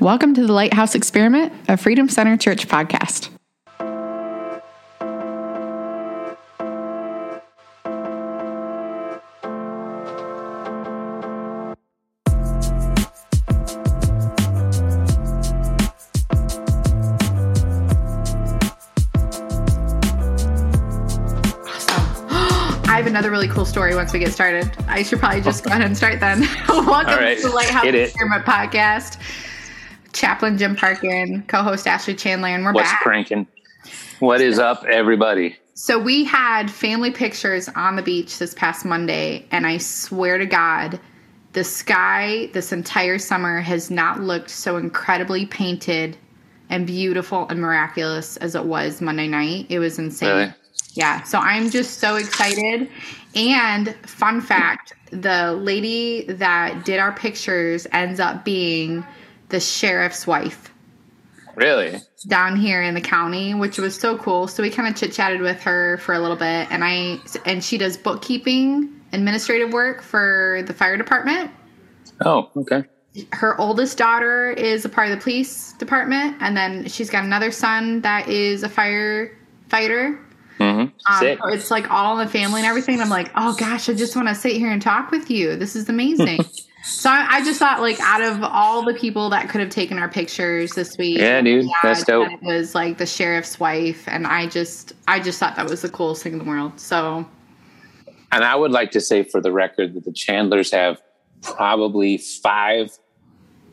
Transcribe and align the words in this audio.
Welcome 0.00 0.32
to 0.32 0.46
the 0.46 0.52
Lighthouse 0.54 0.94
Experiment, 0.94 1.52
a 1.68 1.76
Freedom 1.76 2.08
Center 2.08 2.34
Church 2.38 2.66
podcast. 2.66 3.28
I 22.88 22.96
have 22.96 23.06
another 23.06 23.30
really 23.30 23.48
cool 23.48 23.66
story 23.66 23.94
once 23.94 24.14
we 24.14 24.18
get 24.18 24.32
started. 24.32 24.72
I 24.88 25.02
should 25.02 25.18
probably 25.18 25.42
just 25.42 25.62
go 25.62 25.68
ahead 25.72 25.82
and 25.82 25.94
start 25.94 26.20
then. 26.20 26.40
Welcome 26.70 27.18
right, 27.18 27.36
to 27.36 27.48
the 27.48 27.54
Lighthouse 27.54 27.84
hit 27.84 27.94
it. 27.94 28.08
Experiment 28.08 28.46
podcast. 28.46 29.18
Chaplain 30.20 30.58
Jim 30.58 30.76
Parkin, 30.76 31.42
co-host 31.48 31.86
Ashley 31.86 32.14
Chandler, 32.14 32.48
and 32.48 32.62
we're 32.62 32.74
What's 32.74 32.90
back. 32.90 33.00
cranking? 33.00 33.46
What 34.18 34.42
is 34.42 34.58
up, 34.58 34.84
everybody? 34.84 35.56
So 35.72 35.98
we 35.98 36.24
had 36.24 36.70
family 36.70 37.10
pictures 37.10 37.70
on 37.70 37.96
the 37.96 38.02
beach 38.02 38.38
this 38.38 38.52
past 38.52 38.84
Monday, 38.84 39.46
and 39.50 39.66
I 39.66 39.78
swear 39.78 40.36
to 40.36 40.44
God, 40.44 41.00
the 41.54 41.64
sky 41.64 42.50
this 42.52 42.70
entire 42.70 43.16
summer 43.16 43.62
has 43.62 43.90
not 43.90 44.20
looked 44.20 44.50
so 44.50 44.76
incredibly 44.76 45.46
painted 45.46 46.18
and 46.68 46.86
beautiful 46.86 47.48
and 47.48 47.58
miraculous 47.58 48.36
as 48.36 48.54
it 48.54 48.66
was 48.66 49.00
Monday 49.00 49.26
night. 49.26 49.64
It 49.70 49.78
was 49.78 49.98
insane. 49.98 50.28
Really? 50.28 50.54
Yeah, 50.92 51.22
so 51.22 51.38
I'm 51.38 51.70
just 51.70 51.98
so 51.98 52.16
excited. 52.16 52.90
And 53.34 53.96
fun 54.04 54.42
fact 54.42 54.92
the 55.12 55.54
lady 55.54 56.26
that 56.28 56.84
did 56.84 57.00
our 57.00 57.12
pictures 57.12 57.86
ends 57.92 58.20
up 58.20 58.44
being 58.44 59.02
the 59.50 59.60
sheriff's 59.60 60.26
wife 60.26 60.72
Really? 61.56 61.98
down 62.28 62.56
here 62.56 62.80
in 62.82 62.94
the 62.94 63.00
county, 63.00 63.54
which 63.54 63.76
was 63.78 63.94
so 63.98 64.16
cool. 64.16 64.46
So 64.48 64.62
we 64.62 64.70
kind 64.70 64.88
of 64.88 64.96
chit 64.98 65.12
chatted 65.12 65.40
with 65.40 65.60
her 65.62 65.98
for 65.98 66.14
a 66.14 66.18
little 66.20 66.36
bit, 66.36 66.68
and 66.70 66.82
I 66.84 67.18
and 67.44 67.62
she 67.62 67.76
does 67.76 67.96
bookkeeping, 67.96 69.00
administrative 69.12 69.72
work 69.72 70.00
for 70.00 70.62
the 70.66 70.72
fire 70.72 70.96
department. 70.96 71.50
Oh, 72.24 72.50
okay. 72.56 72.84
Her 73.32 73.60
oldest 73.60 73.98
daughter 73.98 74.50
is 74.52 74.84
a 74.84 74.88
part 74.88 75.10
of 75.10 75.18
the 75.18 75.22
police 75.22 75.72
department, 75.74 76.36
and 76.40 76.56
then 76.56 76.86
she's 76.88 77.10
got 77.10 77.24
another 77.24 77.50
son 77.50 78.00
that 78.02 78.28
is 78.28 78.62
a 78.62 78.68
firefighter. 78.68 80.18
hmm 80.56 80.62
Um, 80.64 80.92
so 81.18 81.36
it's 81.48 81.70
like 81.70 81.90
all 81.90 82.18
in 82.18 82.26
the 82.26 82.32
family 82.32 82.60
and 82.60 82.68
everything. 82.68 83.00
I'm 83.00 83.08
like, 83.10 83.30
oh 83.34 83.54
gosh, 83.58 83.88
I 83.88 83.94
just 83.94 84.14
want 84.14 84.28
to 84.28 84.34
sit 84.34 84.52
here 84.52 84.70
and 84.70 84.80
talk 84.80 85.10
with 85.10 85.30
you. 85.30 85.56
This 85.56 85.74
is 85.76 85.88
amazing. 85.88 86.44
so 86.82 87.10
I, 87.10 87.26
I 87.30 87.44
just 87.44 87.58
thought, 87.58 87.80
like, 87.80 87.98
out 88.00 88.22
of 88.22 88.42
all 88.42 88.84
the 88.84 88.94
people 88.94 89.30
that 89.30 89.48
could 89.48 89.60
have 89.60 89.70
taken 89.70 89.98
our 89.98 90.08
pictures 90.08 90.72
this 90.72 90.96
week, 90.98 91.18
Yeah, 91.18 91.40
dude, 91.42 91.66
that's 91.82 92.04
dope. 92.04 92.30
It 92.32 92.42
was 92.42 92.74
like 92.74 92.98
the 92.98 93.06
sheriff's 93.06 93.60
wife, 93.60 94.04
and 94.08 94.26
I 94.26 94.46
just, 94.46 94.92
I 95.06 95.20
just 95.20 95.38
thought 95.38 95.56
that 95.56 95.68
was 95.68 95.82
the 95.82 95.88
coolest 95.90 96.22
thing 96.22 96.32
in 96.32 96.38
the 96.38 96.44
world. 96.44 96.78
So 96.80 97.26
And 98.32 98.44
I 98.44 98.54
would 98.56 98.70
like 98.72 98.90
to 98.92 99.00
say 99.00 99.22
for 99.22 99.40
the 99.40 99.52
record 99.52 99.94
that 99.94 100.04
the 100.04 100.12
Chandlers 100.12 100.70
have 100.72 101.00
probably 101.42 102.16
five 102.18 102.90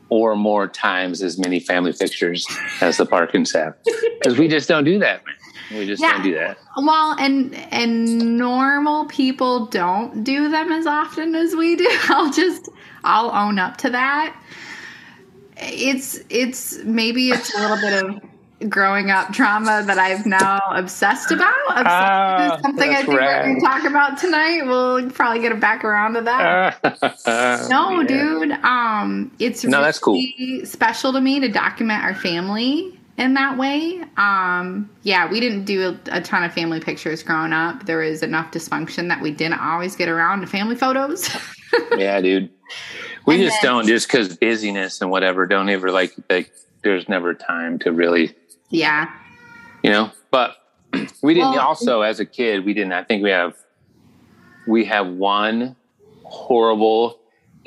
or 0.10 0.36
more 0.38 0.68
times 0.68 1.22
as 1.22 1.38
many 1.38 1.60
family 1.60 1.92
pictures 1.94 2.48
as 2.82 2.98
the 2.98 3.06
Parkins 3.06 3.52
have. 3.54 3.76
Because 4.20 4.40
we 4.40 4.48
just 4.48 4.68
don't 4.68 4.84
do 4.84 4.98
that, 5.00 5.22
man. 5.26 5.80
We 5.80 5.86
just 5.86 6.02
Yeah. 6.02 6.14
don't 6.14 6.24
do 6.24 6.34
that. 6.34 6.58
well, 6.78 7.16
and 7.20 7.54
and 7.72 8.36
normal 8.38 9.06
people 9.06 9.68
don't 9.68 10.24
do 10.24 10.50
them 10.50 10.72
as 10.72 10.88
often 10.88 11.36
as 11.36 11.56
we 11.56 11.76
do. 11.76 11.88
I'll 12.10 12.32
just, 12.32 12.68
I'll 13.08 13.32
own 13.32 13.58
up 13.58 13.78
to 13.78 13.90
that. 13.92 14.36
it's 15.58 16.20
it's 16.30 16.78
maybe 16.84 17.30
it's 17.30 17.56
a 17.56 17.62
little 17.62 17.78
bit 17.78 18.04
of 18.04 18.70
growing 18.70 19.12
up 19.12 19.32
trauma 19.34 19.84
that 19.86 20.00
I've 20.00 20.26
now 20.26 20.60
obsessed 20.72 21.32
about. 21.32 21.54
Obsessed 21.70 22.56
is 22.58 22.62
something 22.64 22.90
I 22.90 22.96
think 22.98 23.08
we're 23.10 23.20
going 23.44 23.56
to 23.60 23.62
talk 23.66 23.84
about 23.86 24.18
tonight. 24.18 24.64
We'll 24.66 25.10
probably 25.12 25.40
get 25.42 25.52
a 25.52 25.56
back 25.56 25.84
around 25.86 26.14
to 26.16 26.22
that. 26.22 26.82
no, 27.70 28.02
Yeah. 28.02 28.08
dude. 28.08 28.52
Um, 28.64 29.32
it's 29.40 29.64
No, 29.64 29.82
that's 29.82 30.00
cool. 30.00 30.20
special 30.64 31.14
to 31.14 31.22
me 31.22 31.40
to 31.40 31.50
document 31.50 32.04
our 32.04 32.16
family 32.16 33.00
in 33.20 33.36
that 33.36 33.60
way. 33.60 34.02
Um, 34.18 34.90
yeah, 35.04 35.30
we 35.30 35.40
didn't 35.40 35.66
do 35.66 35.90
a, 36.12 36.18
a 36.18 36.22
ton 36.22 36.44
of 36.44 36.52
family 36.54 36.80
pictures 36.80 37.22
growing 37.22 37.54
up. 37.54 37.86
There 37.86 38.00
was 38.00 38.24
enough 38.24 38.52
dysfunction 38.52 39.08
that 39.10 39.22
we 39.22 39.30
didn't 39.32 39.60
always 39.60 39.96
get 39.96 40.10
around 40.10 40.42
to 40.42 40.48
family 40.48 40.76
photos. 40.76 41.30
Yeah, 41.98 42.20
dude. 42.22 42.50
We 43.26 43.36
And 43.36 43.44
just 43.44 43.62
then- 43.62 43.72
don't, 43.72 43.88
just 43.88 44.08
because 44.08 44.38
busyness 44.38 45.02
and 45.02 45.10
whatever, 45.12 45.46
don't 45.46 45.70
ever 45.70 45.92
like, 45.92 46.14
like, 46.30 46.52
there's 46.84 47.10
never 47.10 47.34
time 47.34 47.80
to 47.80 47.92
really 47.92 48.34
yeah. 48.70 49.10
you 49.84 49.90
know 49.90 50.12
but 50.32 50.56
we 51.22 51.34
didn't 51.34 51.52
Well- 51.52 51.60
also 51.60 52.02
as 52.02 52.20
a 52.22 52.26
kid 52.26 52.64
we 52.66 52.74
didn't 52.74 52.94
i 52.94 53.04
think 53.04 53.24
we 53.24 53.30
have 53.32 53.56
we 54.68 54.86
have 54.86 55.08
one 55.08 55.76
horrible 56.24 57.20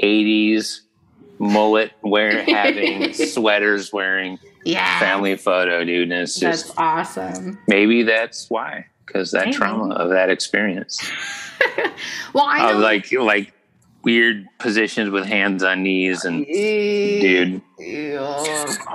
80s 0.03 0.81
mullet 1.39 1.93
wearing 2.03 2.49
having 2.55 3.13
sweaters 3.13 3.93
wearing 3.93 4.39
Yeah. 4.65 5.01
family 5.01 5.37
photo 5.37 5.85
dude 5.85 6.11
and 6.11 6.23
it's 6.23 6.39
That's 6.39 6.63
just 6.63 6.79
awesome. 6.79 7.59
maybe 7.69 8.03
that's 8.05 8.49
why 8.49 8.87
because 9.07 9.33
that 9.33 9.53
trauma 9.53 9.95
of 9.95 10.11
that 10.11 10.31
experience 10.31 10.99
Well, 12.33 12.45
I 12.47 12.59
know. 12.71 12.77
of 12.77 12.81
like 12.81 13.13
like 13.13 13.53
weird 14.03 14.47
positions 14.59 15.11
with 15.11 15.27
hands 15.27 15.63
on 15.63 15.83
knees 15.83 16.25
and 16.25 16.47
dude 16.47 17.61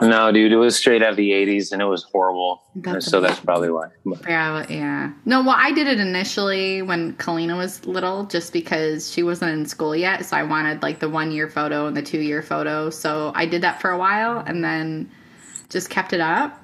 no 0.02 0.32
dude 0.32 0.52
it 0.52 0.58
was 0.58 0.76
straight 0.76 1.04
out 1.04 1.12
of 1.12 1.16
the 1.16 1.30
80s 1.32 1.72
and 1.72 1.82
it 1.82 1.86
was 1.86 2.04
horrible 2.04 2.64
That's 2.76 3.06
so 3.06 3.22
that's 3.22 3.40
probably 3.40 3.70
why 3.70 3.88
But- 4.06 4.22
Yeah, 4.28 4.66
yeah. 4.70 5.12
No, 5.26 5.42
well, 5.42 5.56
I 5.58 5.72
did 5.72 5.88
it 5.88 6.00
initially 6.00 6.82
when 6.82 7.14
Kalina 7.14 7.56
was 7.58 7.86
little, 7.86 8.26
just 8.26 8.52
because 8.54 9.12
she 9.12 9.22
wasn't 9.24 9.52
in 9.52 9.66
school 9.66 9.96
yet. 9.96 10.26
So 10.26 10.38
I 10.38 10.44
wanted 10.44 10.82
like 10.84 11.00
the 11.00 11.10
one 11.10 11.32
year 11.32 11.50
photo 11.50 11.88
and 11.88 11.96
the 11.96 12.02
two 12.02 12.20
year 12.20 12.42
photo. 12.42 12.90
So 12.90 13.32
I 13.36 13.46
did 13.46 13.62
that 13.64 13.82
for 13.82 13.92
a 13.92 13.98
while 13.98 14.40
and 14.46 14.64
then 14.64 15.10
just 15.70 15.90
kept 15.90 16.14
it 16.14 16.22
up. 16.22 16.62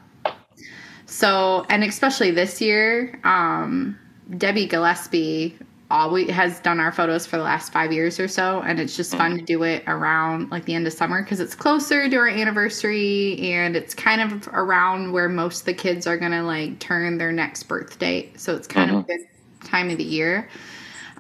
So, 1.06 1.66
and 1.70 1.84
especially 1.84 2.32
this 2.32 2.62
year, 2.62 3.20
um, 3.24 3.98
Debbie 4.38 4.68
Gillespie 4.68 5.58
always 5.92 6.30
has 6.32 6.60
done 6.62 6.80
our 6.80 6.92
photos 6.92 7.26
for 7.28 7.38
the 7.38 7.44
last 7.44 7.72
five 7.74 7.92
years 7.92 8.20
or 8.20 8.28
so, 8.28 8.62
and 8.62 8.80
it's 8.80 8.96
just 8.98 9.16
fun 9.16 9.38
to 9.38 9.44
do 9.44 9.64
it 9.64 9.84
around 9.88 10.50
like 10.52 10.66
the 10.66 10.74
end 10.74 10.88
of 10.88 10.94
summer 10.94 11.22
because 11.22 11.40
it's 11.40 11.56
closer 11.56 12.10
to 12.10 12.16
our 12.18 12.28
anniversary 12.30 13.40
and 13.54 13.76
it's 13.76 13.94
kind 13.94 14.22
of 14.22 14.48
around 14.54 15.12
where 15.12 15.30
most 15.30 15.62
of 15.62 15.66
the 15.66 15.74
kids 15.74 16.08
are 16.08 16.18
gonna 16.18 16.44
like 16.44 16.80
turn 16.80 17.18
their 17.18 17.32
next 17.32 17.64
birthday, 17.64 18.32
so 18.38 18.56
it's 18.56 18.68
kind 18.68 18.90
of 18.90 18.98
a 18.98 19.04
good 19.04 19.22
time 19.64 19.90
of 19.90 19.98
the 19.98 20.04
year. 20.04 20.50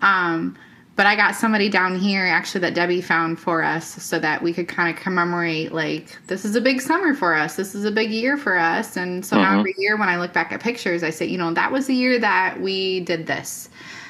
Um, 0.01 0.57
but 0.95 1.05
I 1.05 1.15
got 1.15 1.35
somebody 1.35 1.69
down 1.69 1.97
here 1.97 2.25
actually 2.25 2.61
that 2.61 2.75
Debbie 2.75 3.01
found 3.01 3.39
for 3.39 3.63
us 3.63 3.87
so 4.03 4.19
that 4.19 4.41
we 4.43 4.53
could 4.53 4.67
kind 4.67 4.95
of 4.95 5.01
commemorate 5.01 5.71
like 5.71 6.17
this 6.27 6.45
is 6.45 6.55
a 6.55 6.61
big 6.61 6.81
summer 6.81 7.13
for 7.13 7.33
us. 7.33 7.55
This 7.55 7.73
is 7.73 7.85
a 7.85 7.91
big 7.91 8.11
year 8.11 8.37
for 8.37 8.57
us. 8.57 8.97
And 8.97 9.25
so 9.25 9.37
now 9.37 9.55
Mhm. 9.55 9.59
every 9.59 9.75
year 9.77 9.97
when 9.97 10.09
I 10.09 10.17
look 10.17 10.33
back 10.33 10.51
at 10.51 10.59
pictures, 10.59 11.01
I 11.03 11.09
say, 11.09 11.25
you 11.25 11.37
know, 11.37 11.53
that 11.53 11.71
was 11.71 11.87
the 11.87 11.95
year 11.95 12.19
that 12.19 12.61
we 12.61 12.99
did 13.01 13.25
this. 13.25 13.69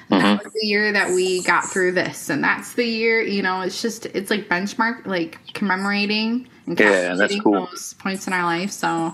Mhm. 0.10 0.20
That 0.22 0.44
was 0.44 0.54
the 0.54 0.66
year 0.66 0.92
that 0.92 1.12
we 1.12 1.42
got 1.44 1.66
through 1.66 1.94
this. 1.94 2.30
And 2.30 2.44
that's 2.44 2.74
the 2.74 2.86
year, 2.86 3.22
you 3.22 3.42
know, 3.42 3.62
it's 3.62 3.82
just 3.82 4.06
it's 4.08 4.30
like 4.30 4.50
benchmark 4.50 5.06
like 5.06 5.40
commemorating 5.54 6.48
and 6.68 6.80
Yeah, 6.80 7.14
that's 7.16 7.40
cool. 7.40 7.66
those 7.68 7.94
points 7.94 8.28
in 8.28 8.34
our 8.34 8.44
life. 8.44 8.72
So 8.72 9.14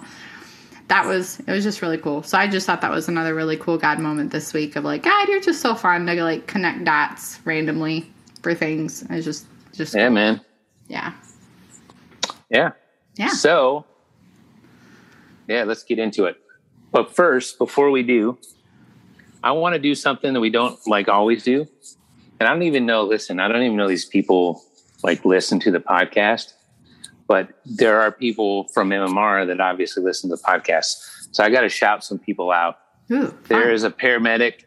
that 0.88 1.06
was 1.06 1.40
it 1.42 1.52
was 1.52 1.64
just 1.64 1.82
really 1.82 1.98
cool. 1.98 2.24
So 2.24 2.38
I 2.38 2.48
just 2.48 2.66
thought 2.66 2.82
that 2.82 2.92
was 2.92 3.08
another 3.08 3.36
really 3.36 3.58
cool 3.58 3.78
God 3.78 4.00
moment 4.00 4.32
this 4.32 4.54
week 4.54 4.76
of 4.76 4.84
like, 4.84 5.04
God, 5.04 5.28
you're 5.28 5.42
just 5.42 5.62
so 5.62 5.76
fun 5.76 6.06
to 6.08 6.24
like 6.24 6.48
connect 6.48 6.84
dots 6.84 7.40
randomly 7.46 8.12
for 8.42 8.56
things. 8.56 9.04
It's 9.10 9.26
just 9.26 9.46
just 9.74 9.94
yeah 9.94 10.10
man 10.10 10.42
yeah. 10.88 11.12
yeah 12.50 12.72
Yeah. 13.18 13.28
So, 13.30 13.86
yeah, 15.48 15.64
let's 15.64 15.84
get 15.84 16.00
into 16.00 16.26
it. 16.26 16.38
But 16.92 17.14
first, 17.16 17.58
before 17.58 17.92
we 17.92 18.04
do, 18.04 18.38
I 19.48 19.52
want 19.52 19.76
to 19.76 19.80
do 19.80 19.96
something 19.96 20.34
that 20.34 20.42
we 20.42 20.50
don't 20.50 20.78
like 20.88 21.08
always 21.08 21.42
do. 21.42 21.66
And 22.38 22.50
I 22.50 22.52
don't 22.52 22.64
even 22.64 22.86
know, 22.86 23.04
listen, 23.04 23.40
I 23.40 23.48
don't 23.48 23.64
even 23.64 23.78
know 23.78 23.88
these 23.88 24.04
people 24.04 24.62
like 25.04 25.24
listen 25.24 25.58
to 25.62 25.72
the 25.72 25.80
podcast, 25.80 26.52
but 27.28 27.48
there 27.66 28.02
are 28.02 28.12
people 28.12 28.66
from 28.74 28.90
MMR 28.90 29.48
that 29.48 29.62
obviously 29.62 30.04
listen 30.04 30.30
to 30.32 30.36
the 30.36 30.42
podcast. 30.42 30.98
So 31.32 31.46
I 31.46 31.50
got 31.50 31.62
to 31.62 31.70
shout 31.70 32.04
some 32.04 32.20
people 32.20 32.52
out. 32.52 32.78
Ooh, 33.10 33.34
There 33.48 33.72
is 33.72 33.86
a 33.86 33.90
paramedic. 33.90 34.66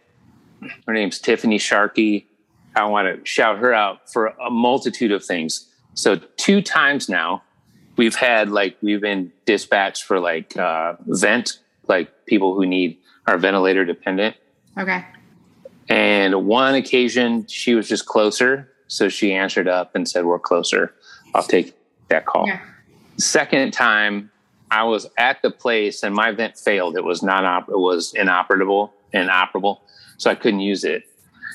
Her 0.87 0.95
name's 0.95 1.19
Tiffany 1.19 1.59
Sharkey. 1.59 2.27
I 2.75 2.87
want 2.87 3.07
to 3.23 3.31
shout 3.31 3.59
her 3.59 3.75
out 3.75 4.11
for 4.11 4.29
a 4.29 4.49
multitude 4.49 5.13
of 5.13 5.23
things. 5.23 5.69
So 5.93 6.17
two 6.39 6.63
times 6.63 7.07
now, 7.07 7.43
we've 7.99 8.15
had 8.15 8.51
like 8.51 8.79
we've 8.81 9.03
been 9.03 9.31
dispatched 9.45 10.05
for 10.05 10.19
like 10.21 10.57
uh, 10.57 10.95
vent, 11.01 11.59
like 11.87 12.25
people 12.25 12.55
who 12.55 12.65
need 12.65 12.97
are 13.27 13.37
ventilator 13.37 13.85
dependent. 13.85 14.37
Okay. 14.79 15.05
And 15.89 16.47
one 16.47 16.75
occasion, 16.75 17.47
she 17.47 17.75
was 17.75 17.89
just 17.89 18.07
closer, 18.07 18.71
so 18.87 19.09
she 19.09 19.33
answered 19.33 19.67
up 19.69 19.95
and 19.95 20.09
said, 20.09 20.25
"We're 20.25 20.39
closer. 20.39 20.95
I'll 21.35 21.43
take 21.43 21.75
that 22.09 22.27
call." 22.27 22.47
Yeah. 22.47 22.61
second 23.17 23.73
time 23.73 24.31
I 24.71 24.85
was 24.85 25.09
at 25.19 25.43
the 25.43 25.51
place 25.51 26.03
and 26.03 26.15
my 26.15 26.31
vent 26.31 26.57
failed. 26.57 26.97
It 26.97 27.05
was 27.05 27.23
not 27.23 27.45
op- 27.45 27.69
it 27.69 27.79
was 27.79 28.15
inoperable, 28.15 28.95
inoperable. 29.13 29.83
So 30.17 30.31
I 30.31 30.35
couldn't 30.35 30.61
use 30.61 30.85
it. 30.85 31.05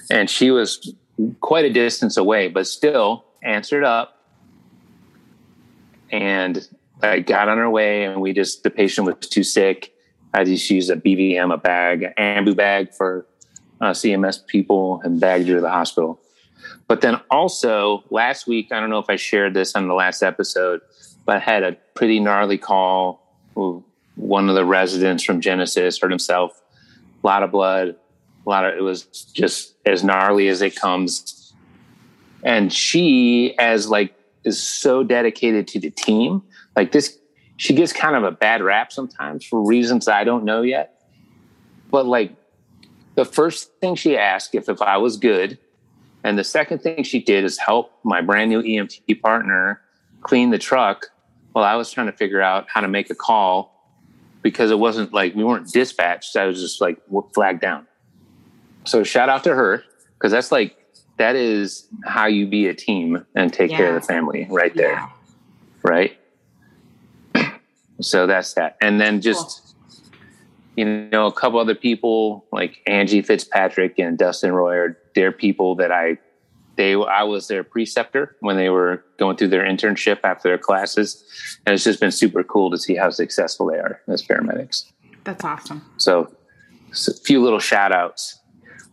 And 0.10 0.30
she 0.30 0.52
was 0.52 0.94
quite 1.40 1.66
a 1.66 1.72
distance 1.72 2.18
away, 2.18 2.50
but 2.50 2.68
still 2.68 3.26
answered 3.42 3.84
up. 3.84 4.22
And 6.12 6.68
I 7.02 7.20
got 7.20 7.48
on 7.48 7.58
her 7.58 7.70
way 7.70 8.04
and 8.04 8.22
we 8.22 8.34
just 8.34 8.64
the 8.64 8.70
patient 8.70 9.08
was 9.08 9.28
too 9.30 9.44
sick. 9.44 9.94
I 10.36 10.44
just 10.44 10.70
use 10.70 10.90
a 10.90 10.98
BVM, 10.98 11.54
a 11.54 11.58
bag, 11.58 12.04
an 12.04 12.14
ambu 12.18 12.56
bag 12.56 12.94
for 12.94 13.26
uh, 13.80 13.92
CMS 13.92 14.46
people 14.46 15.00
and 15.04 15.18
bagged 15.20 15.48
her 15.48 15.56
to 15.56 15.62
the 15.62 15.70
hospital. 15.70 16.20
But 16.88 17.00
then 17.00 17.22
also 17.32 18.04
last 18.10 18.46
week, 18.46 18.72
I 18.72 18.82
don't 18.82 18.90
know 18.90 19.00
if 19.00 19.10
I 19.10 19.16
shared 19.16 19.54
this 19.54 19.76
on 19.76 19.88
the 19.88 19.94
last 19.94 20.22
episode, 20.22 20.82
but 21.26 21.38
I 21.38 21.40
had 21.40 21.64
a 21.64 21.78
pretty 21.94 22.20
gnarly 22.20 22.58
call. 22.58 23.22
One 24.16 24.50
of 24.50 24.56
the 24.56 24.66
residents 24.66 25.24
from 25.24 25.40
Genesis 25.40 26.00
hurt 26.00 26.12
himself. 26.12 26.62
A 27.24 27.28
lot 27.28 27.42
of 27.42 27.52
blood. 27.52 27.96
A 28.46 28.50
lot 28.50 28.66
of 28.66 28.76
it 28.76 28.82
was 28.82 29.04
just 29.04 29.76
as 29.86 30.04
gnarly 30.04 30.50
as 30.50 30.62
it 30.62 30.76
comes. 30.76 31.54
And 32.44 32.74
she, 32.74 33.58
as 33.58 33.90
like, 33.90 34.14
is 34.44 34.62
so 34.62 35.02
dedicated 35.02 35.68
to 35.70 35.80
the 35.80 35.90
team. 35.90 36.44
Like 36.76 36.92
this, 36.92 37.18
she 37.58 37.74
gets 37.74 37.94
kind 37.94 38.16
of 38.16 38.24
a 38.24 38.32
bad 38.32 38.62
rap 38.62 38.92
sometimes 38.92 39.46
for 39.46 39.66
reasons 39.66 40.08
I 40.08 40.24
don't 40.24 40.44
know 40.44 40.62
yet. 40.62 41.02
But 41.92 42.06
like, 42.06 42.36
the 43.16 43.26
first 43.26 43.72
thing 43.80 43.96
she 43.96 44.18
asked 44.18 44.56
if 44.56 44.68
if 44.68 44.82
I 44.82 44.98
was 44.98 45.18
good, 45.18 45.58
and 46.24 46.38
the 46.38 46.44
second 46.44 46.80
thing 46.80 47.04
she 47.04 47.22
did 47.22 47.46
is 47.46 47.58
help 47.58 47.98
my 48.04 48.22
brand 48.22 48.50
new 48.50 48.62
EMT 48.62 49.22
partner 49.22 49.82
clean 50.22 50.50
the 50.50 50.58
truck 50.58 51.08
while 51.54 51.64
I 51.64 51.76
was 51.76 51.92
trying 51.92 52.08
to 52.08 52.12
figure 52.12 52.42
out 52.42 52.68
how 52.68 52.82
to 52.82 52.88
make 52.88 53.10
a 53.10 53.16
call 53.16 53.72
because 54.42 54.72
it 54.72 54.80
wasn't 54.80 55.14
like 55.14 55.36
we 55.36 55.44
weren't 55.44 55.72
dispatched. 55.72 56.36
I 56.36 56.46
was 56.46 56.60
just 56.60 56.82
like 56.82 57.00
flagged 57.34 57.62
down. 57.62 57.88
So 58.84 59.04
shout 59.04 59.30
out 59.30 59.44
to 59.46 59.56
her 59.56 59.84
because 60.18 60.32
that's 60.32 60.52
like 60.52 60.76
that 61.18 61.36
is 61.36 61.88
how 62.06 62.28
you 62.28 62.46
be 62.48 62.68
a 62.68 62.74
team 62.74 63.26
and 63.36 63.54
take 63.54 63.72
yeah. 63.72 63.78
care 63.78 63.96
of 63.96 64.02
the 64.02 64.08
family 64.08 64.48
right 64.50 64.76
there. 64.76 64.94
Yeah. 64.94 65.10
Right. 65.84 66.18
So 68.02 68.28
that's 68.28 68.54
that. 68.54 68.78
And 68.82 69.00
then 69.00 69.22
just 69.22 69.76
cool. 69.76 70.12
you 70.76 70.86
know, 70.86 71.28
a 71.28 71.32
couple 71.32 71.60
other 71.60 71.76
people 71.76 72.46
like 72.52 72.82
Angie 72.88 73.22
Fitzpatrick 73.22 73.98
and 74.00 74.18
Dustin 74.18 74.52
Roy 74.52 74.76
are 74.76 74.98
they're 75.16 75.32
people 75.32 75.76
that 75.76 75.92
I 75.92 76.18
they 76.76 76.94
I 76.94 77.24
was 77.24 77.48
their 77.48 77.64
preceptor 77.64 78.36
when 78.42 78.58
they 78.58 78.70
were 78.70 79.04
going 79.18 79.38
through 79.38 79.48
their 79.50 79.64
internship 79.64 80.20
after 80.24 80.50
their 80.50 80.58
classes, 80.58 81.24
and 81.66 81.74
it's 81.74 81.84
just 81.84 82.00
been 82.00 82.12
super 82.12 82.44
cool 82.44 82.70
to 82.72 82.78
see 82.78 82.96
how 82.96 83.10
successful 83.10 83.68
they 83.68 83.78
are 83.78 84.02
as 84.08 84.22
paramedics. 84.22 84.92
That's 85.24 85.44
awesome. 85.44 85.84
So, 85.98 86.32
so 86.92 87.12
a 87.12 87.16
few 87.16 87.42
little 87.42 87.60
shout 87.60 87.92
outs, 87.92 88.40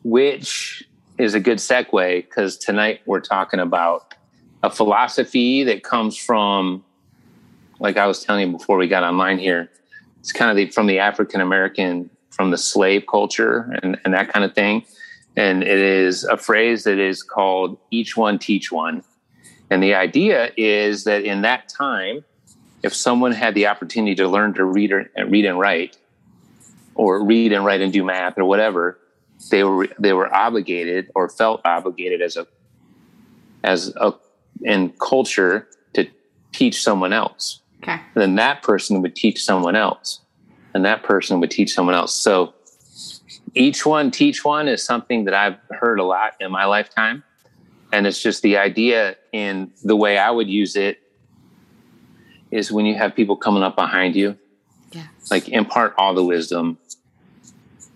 which 0.04 0.84
is 1.18 1.34
a 1.34 1.40
good 1.40 1.58
segue 1.58 2.22
because 2.22 2.56
tonight 2.56 3.00
we're 3.06 3.20
talking 3.20 3.60
about 3.60 4.14
a 4.62 4.70
philosophy 4.70 5.64
that 5.64 5.82
comes 5.82 6.16
from, 6.16 6.84
like 7.78 7.96
I 7.96 8.06
was 8.06 8.22
telling 8.22 8.46
you 8.46 8.56
before 8.56 8.76
we 8.76 8.88
got 8.88 9.02
online 9.02 9.38
here, 9.38 9.70
it's 10.20 10.32
kind 10.32 10.50
of 10.50 10.56
the, 10.56 10.70
from 10.70 10.86
the 10.86 10.98
African 10.98 11.40
American, 11.40 12.10
from 12.30 12.50
the 12.50 12.58
slave 12.58 13.04
culture 13.10 13.76
and, 13.82 13.98
and 14.04 14.14
that 14.14 14.32
kind 14.32 14.44
of 14.44 14.54
thing 14.54 14.84
and 15.36 15.62
it 15.62 15.78
is 15.78 16.24
a 16.24 16.36
phrase 16.36 16.84
that 16.84 16.98
is 16.98 17.22
called 17.22 17.78
each 17.90 18.16
one 18.16 18.38
teach 18.38 18.70
one. 18.70 19.02
And 19.70 19.82
the 19.82 19.94
idea 19.94 20.52
is 20.56 21.04
that 21.04 21.24
in 21.24 21.42
that 21.42 21.68
time, 21.68 22.24
if 22.82 22.94
someone 22.94 23.32
had 23.32 23.54
the 23.54 23.66
opportunity 23.66 24.14
to 24.16 24.28
learn 24.28 24.52
to 24.54 24.64
read 24.64 24.92
or 24.92 25.08
read 25.26 25.46
and 25.46 25.58
write, 25.58 25.96
or 26.94 27.24
read 27.24 27.52
and 27.52 27.64
write 27.64 27.80
and 27.80 27.92
do 27.92 28.04
math 28.04 28.36
or 28.36 28.44
whatever, 28.44 28.98
they 29.50 29.64
were 29.64 29.88
they 29.98 30.12
were 30.12 30.32
obligated 30.34 31.10
or 31.14 31.28
felt 31.28 31.62
obligated 31.64 32.20
as 32.20 32.36
a 32.36 32.46
as 33.64 33.94
a 33.96 34.12
in 34.62 34.90
culture 35.00 35.66
to 35.94 36.06
teach 36.52 36.82
someone 36.82 37.12
else. 37.14 37.61
Okay. 37.82 37.92
And 37.92 38.22
then 38.22 38.34
that 38.36 38.62
person 38.62 39.02
would 39.02 39.16
teach 39.16 39.44
someone 39.44 39.76
else, 39.76 40.20
and 40.74 40.84
that 40.84 41.02
person 41.02 41.40
would 41.40 41.50
teach 41.50 41.74
someone 41.74 41.94
else. 41.94 42.14
So 42.14 42.54
each 43.54 43.84
one 43.84 44.10
teach 44.10 44.44
one 44.44 44.68
is 44.68 44.84
something 44.84 45.24
that 45.24 45.34
I've 45.34 45.56
heard 45.70 45.98
a 45.98 46.04
lot 46.04 46.34
in 46.40 46.50
my 46.50 46.64
lifetime. 46.64 47.24
And 47.92 48.06
it's 48.06 48.22
just 48.22 48.42
the 48.42 48.56
idea 48.56 49.16
in 49.32 49.70
the 49.84 49.94
way 49.94 50.16
I 50.16 50.30
would 50.30 50.48
use 50.48 50.76
it 50.76 50.98
is 52.50 52.72
when 52.72 52.86
you 52.86 52.94
have 52.94 53.14
people 53.14 53.36
coming 53.36 53.62
up 53.62 53.76
behind 53.76 54.16
you, 54.16 54.38
yeah. 54.92 55.06
like 55.30 55.48
impart 55.48 55.94
all 55.98 56.14
the 56.14 56.24
wisdom. 56.24 56.78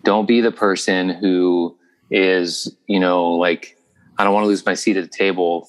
Don't 0.05 0.27
be 0.27 0.41
the 0.41 0.53
person 0.53 1.09
who 1.09 1.77
is, 2.11 2.75
you 2.87 3.01
know, 3.01 3.33
like, 3.33 3.79
I 4.19 4.25
don't 4.25 4.35
want 4.35 4.45
to 4.45 4.49
lose 4.49 4.65
my 4.67 4.75
seat 4.75 4.97
at 4.97 5.03
the 5.03 5.17
table. 5.17 5.69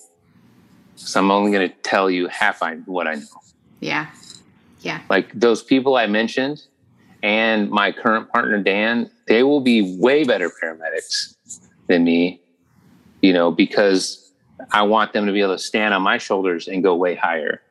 So 0.95 1.19
I'm 1.19 1.31
only 1.31 1.51
going 1.51 1.69
to 1.69 1.75
tell 1.83 2.09
you 2.09 2.27
half 2.27 2.61
I, 2.61 2.75
what 2.75 3.07
I 3.07 3.15
know. 3.15 3.25
Yeah. 3.79 4.07
Yeah. 4.81 5.01
Like 5.09 5.31
those 5.33 5.63
people 5.63 5.95
I 5.95 6.07
mentioned, 6.07 6.63
and 7.23 7.69
my 7.69 7.91
current 7.91 8.31
partner 8.31 8.61
Dan, 8.61 9.09
they 9.27 9.43
will 9.43 9.61
be 9.61 9.97
way 9.97 10.23
better 10.23 10.49
paramedics 10.49 11.35
than 11.87 12.03
me, 12.03 12.41
you 13.21 13.33
know, 13.33 13.51
because 13.51 14.31
I 14.71 14.83
want 14.83 15.13
them 15.13 15.25
to 15.25 15.31
be 15.31 15.41
able 15.41 15.55
to 15.55 15.63
stand 15.63 15.93
on 15.93 16.01
my 16.01 16.17
shoulders 16.17 16.67
and 16.67 16.83
go 16.83 16.95
way 16.95 17.15
higher. 17.15 17.61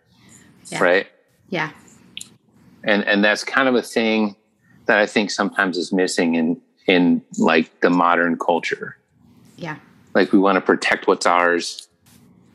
Yeah. 0.67 0.83
Right? 0.83 1.07
Yeah. 1.49 1.71
And 2.85 3.05
and 3.05 3.25
that's 3.25 3.45
kind 3.45 3.69
of 3.69 3.75
a 3.75 3.83
thing 3.83 4.37
that 4.87 4.99
I 4.99 5.07
think 5.07 5.31
sometimes 5.31 5.77
is 5.77 5.93
missing 5.93 6.35
in 6.35 6.61
in 6.87 7.23
like 7.39 7.81
the 7.81 7.91
modern 7.91 8.39
culture. 8.39 8.97
Yeah. 9.57 9.77
Like 10.15 10.33
we 10.33 10.39
want 10.39 10.57
to 10.57 10.61
protect 10.61 11.07
what's 11.07 11.27
ours 11.27 11.89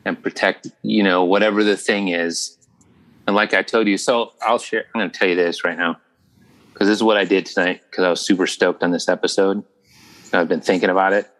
and 0.04 0.20
protect, 0.20 0.68
you 0.82 1.02
know, 1.02 1.24
whatever 1.24 1.62
the 1.62 1.76
thing 1.76 2.08
is. 2.08 2.56
And 3.26 3.36
like 3.36 3.54
I 3.54 3.62
told 3.62 3.86
you, 3.86 3.98
so 3.98 4.32
I'll 4.42 4.58
share 4.58 4.84
I'm 4.94 5.00
going 5.00 5.10
to 5.10 5.18
tell 5.18 5.28
you 5.28 5.36
this 5.36 5.64
right 5.64 5.78
now 5.78 5.98
because 6.72 6.88
this 6.88 6.96
is 6.96 7.02
what 7.02 7.16
I 7.16 7.24
did 7.24 7.46
tonight 7.46 7.82
because 7.90 8.04
I 8.04 8.10
was 8.10 8.20
super 8.20 8.46
stoked 8.46 8.82
on 8.82 8.90
this 8.90 9.08
episode. 9.08 9.62
I've 10.32 10.48
been 10.48 10.60
thinking 10.60 10.88
about 10.88 11.12
it. 11.12 11.30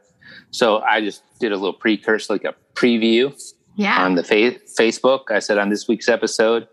So 0.51 0.79
I 0.81 1.01
just 1.01 1.23
did 1.41 1.53
a 1.53 1.57
little 1.57 1.73
precursor, 1.73 2.35
like 2.35 2.45
a 2.45 2.55
preview 2.75 3.35
yeah. 3.77 4.05
on 4.05 4.15
the 4.15 4.23
fa- 4.23 4.59
Facebook. 4.79 5.31
I 5.31 5.39
said 5.39 5.59
on 5.59 5.71
this 5.71 5.89
week's 5.89 6.09
episode, 6.09 6.69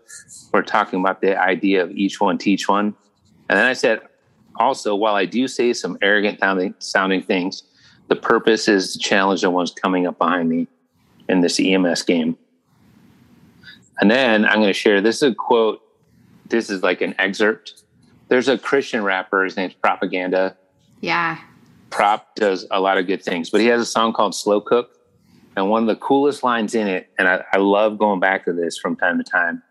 we're 0.52 0.62
talking 0.62 1.00
about 1.00 1.20
the 1.20 1.40
idea 1.40 1.82
of 1.82 1.90
each 1.92 2.20
one 2.20 2.38
teach 2.38 2.68
one. 2.68 2.94
And 3.48 3.58
then 3.58 3.66
I 3.66 3.72
said, 3.72 4.00
also, 4.56 4.94
while 4.94 5.14
I 5.14 5.24
do 5.24 5.48
say 5.48 5.72
some 5.72 5.96
arrogant 6.02 6.40
sounding, 6.40 6.74
sounding 6.78 7.22
things, 7.22 7.62
the 8.08 8.16
purpose 8.16 8.68
is 8.68 8.92
to 8.92 8.98
challenge 8.98 9.40
the 9.40 9.50
ones 9.50 9.72
coming 9.72 10.06
up 10.06 10.18
behind 10.18 10.48
me 10.48 10.66
in 11.28 11.40
this 11.40 11.58
EMS 11.58 12.02
game. 12.02 12.36
And 14.00 14.10
then 14.10 14.44
I'm 14.44 14.56
going 14.56 14.66
to 14.68 14.72
share 14.72 15.00
this 15.00 15.16
is 15.16 15.32
a 15.32 15.34
quote. 15.34 15.80
This 16.46 16.70
is 16.70 16.82
like 16.82 17.00
an 17.00 17.14
excerpt 17.18 17.80
there's 18.30 18.48
a 18.48 18.56
Christian 18.56 19.02
rapper. 19.02 19.44
His 19.44 19.56
name's 19.56 19.74
Propaganda. 19.74 20.56
Yeah. 21.00 21.38
Prop 21.90 22.34
does 22.36 22.64
a 22.70 22.80
lot 22.80 22.96
of 22.96 23.06
good 23.06 23.22
things, 23.22 23.50
but 23.50 23.60
he 23.60 23.66
has 23.66 23.80
a 23.82 23.86
song 23.86 24.12
called 24.12 24.34
Slow 24.34 24.60
Cook. 24.60 24.96
And 25.56 25.68
one 25.68 25.82
of 25.82 25.88
the 25.88 25.96
coolest 25.96 26.44
lines 26.44 26.76
in 26.76 26.86
it, 26.86 27.10
and 27.18 27.26
I, 27.26 27.44
I 27.52 27.58
love 27.58 27.98
going 27.98 28.20
back 28.20 28.44
to 28.44 28.52
this 28.52 28.78
from 28.78 28.94
time 28.94 29.18
to 29.18 29.24
time, 29.24 29.62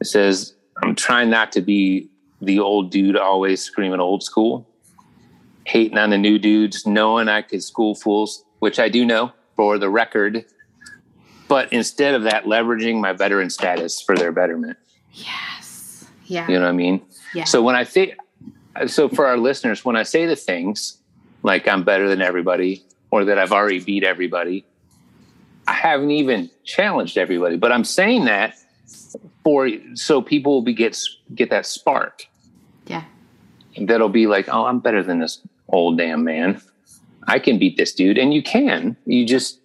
it 0.00 0.06
says, 0.06 0.54
I'm 0.80 0.94
trying 0.94 1.28
not 1.28 1.50
to 1.52 1.60
be 1.60 2.08
the 2.40 2.60
old 2.60 2.92
dude 2.92 3.16
always 3.16 3.60
screaming 3.60 3.98
old 3.98 4.22
school, 4.22 4.68
hating 5.64 5.98
on 5.98 6.10
the 6.10 6.18
new 6.18 6.38
dudes, 6.38 6.86
knowing 6.86 7.28
I 7.28 7.42
could 7.42 7.64
school 7.64 7.96
fools, 7.96 8.44
which 8.60 8.78
I 8.78 8.88
do 8.88 9.04
know 9.04 9.32
for 9.56 9.76
the 9.76 9.90
record. 9.90 10.44
But 11.52 11.70
instead 11.70 12.14
of 12.14 12.22
that, 12.22 12.44
leveraging 12.44 12.98
my 12.98 13.12
veteran 13.12 13.50
status 13.50 14.00
for 14.00 14.16
their 14.16 14.32
betterment. 14.32 14.78
Yes. 15.12 16.06
Yeah. 16.24 16.48
You 16.48 16.54
know 16.54 16.62
what 16.62 16.70
I 16.70 16.72
mean? 16.72 17.02
Yeah. 17.34 17.44
So 17.44 17.60
when 17.60 17.74
I 17.74 17.84
say, 17.84 18.14
so 18.86 19.06
for 19.10 19.26
our 19.26 19.36
listeners, 19.36 19.84
when 19.84 19.94
I 19.94 20.02
say 20.02 20.24
the 20.24 20.34
things 20.34 20.96
like 21.42 21.68
I'm 21.68 21.84
better 21.84 22.08
than 22.08 22.22
everybody 22.22 22.86
or 23.10 23.26
that 23.26 23.38
I've 23.38 23.52
already 23.52 23.80
beat 23.80 24.02
everybody, 24.02 24.64
I 25.66 25.74
haven't 25.74 26.12
even 26.12 26.48
challenged 26.64 27.18
everybody, 27.18 27.58
but 27.58 27.70
I'm 27.70 27.84
saying 27.84 28.24
that 28.24 28.56
for 29.44 29.68
so 29.92 30.22
people 30.22 30.54
will 30.54 30.62
be 30.62 30.72
get 30.72 30.98
get 31.34 31.50
that 31.50 31.66
spark. 31.66 32.28
Yeah. 32.86 33.04
That'll 33.76 34.08
be 34.08 34.26
like, 34.26 34.48
oh, 34.48 34.64
I'm 34.64 34.78
better 34.78 35.02
than 35.02 35.18
this 35.18 35.42
old 35.68 35.98
damn 35.98 36.24
man. 36.24 36.62
I 37.28 37.38
can 37.38 37.58
beat 37.58 37.76
this 37.76 37.92
dude, 37.92 38.16
and 38.16 38.32
you 38.32 38.42
can. 38.42 38.96
You 39.04 39.26
just 39.26 39.58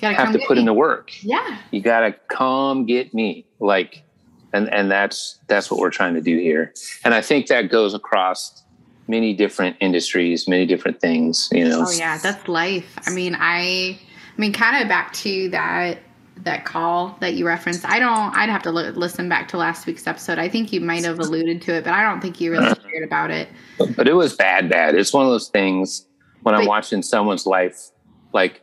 have 0.00 0.32
to 0.32 0.38
put 0.46 0.54
me. 0.56 0.60
in 0.60 0.66
the 0.66 0.74
work. 0.74 1.10
Yeah. 1.22 1.58
You 1.70 1.80
gotta 1.80 2.12
come 2.28 2.86
get 2.86 3.14
me. 3.14 3.46
Like 3.60 4.04
and 4.52 4.72
and 4.72 4.90
that's 4.90 5.38
that's 5.46 5.70
what 5.70 5.78
we're 5.80 5.90
trying 5.90 6.14
to 6.14 6.20
do 6.20 6.38
here 6.38 6.72
and 7.04 7.14
i 7.14 7.20
think 7.20 7.46
that 7.46 7.70
goes 7.70 7.94
across 7.94 8.62
many 9.08 9.32
different 9.32 9.76
industries 9.80 10.48
many 10.48 10.66
different 10.66 11.00
things 11.00 11.48
you 11.52 11.68
know 11.68 11.84
oh 11.86 11.90
yeah 11.92 12.18
that's 12.18 12.48
life 12.48 12.98
i 13.06 13.10
mean 13.10 13.36
i 13.38 13.98
i 13.98 14.40
mean 14.40 14.52
kind 14.52 14.82
of 14.82 14.88
back 14.88 15.12
to 15.12 15.48
that 15.50 15.98
that 16.38 16.66
call 16.66 17.16
that 17.20 17.32
you 17.32 17.46
referenced. 17.46 17.86
I 17.86 17.98
don't. 17.98 18.36
I'd 18.36 18.50
have 18.50 18.60
to 18.64 18.70
lo- 18.70 18.90
listen 18.90 19.26
back 19.26 19.48
to 19.48 19.56
last 19.56 19.86
week's 19.86 20.06
episode. 20.06 20.38
I 20.38 20.50
think 20.50 20.70
you 20.70 20.82
might 20.82 21.02
have 21.02 21.18
alluded 21.18 21.62
to 21.62 21.76
it, 21.76 21.84
but 21.84 21.94
I 21.94 22.02
don't 22.02 22.20
think 22.20 22.42
you 22.42 22.52
really 22.52 22.74
cared 22.74 23.04
about 23.04 23.30
it. 23.30 23.48
But 23.96 24.06
it 24.06 24.12
was 24.12 24.36
bad, 24.36 24.68
bad. 24.68 24.94
It's 24.94 25.14
one 25.14 25.24
of 25.24 25.32
those 25.32 25.48
things 25.48 26.06
when 26.42 26.54
I'm 26.54 26.66
watching 26.66 27.00
someone's 27.00 27.46
life, 27.46 27.90
like 28.34 28.60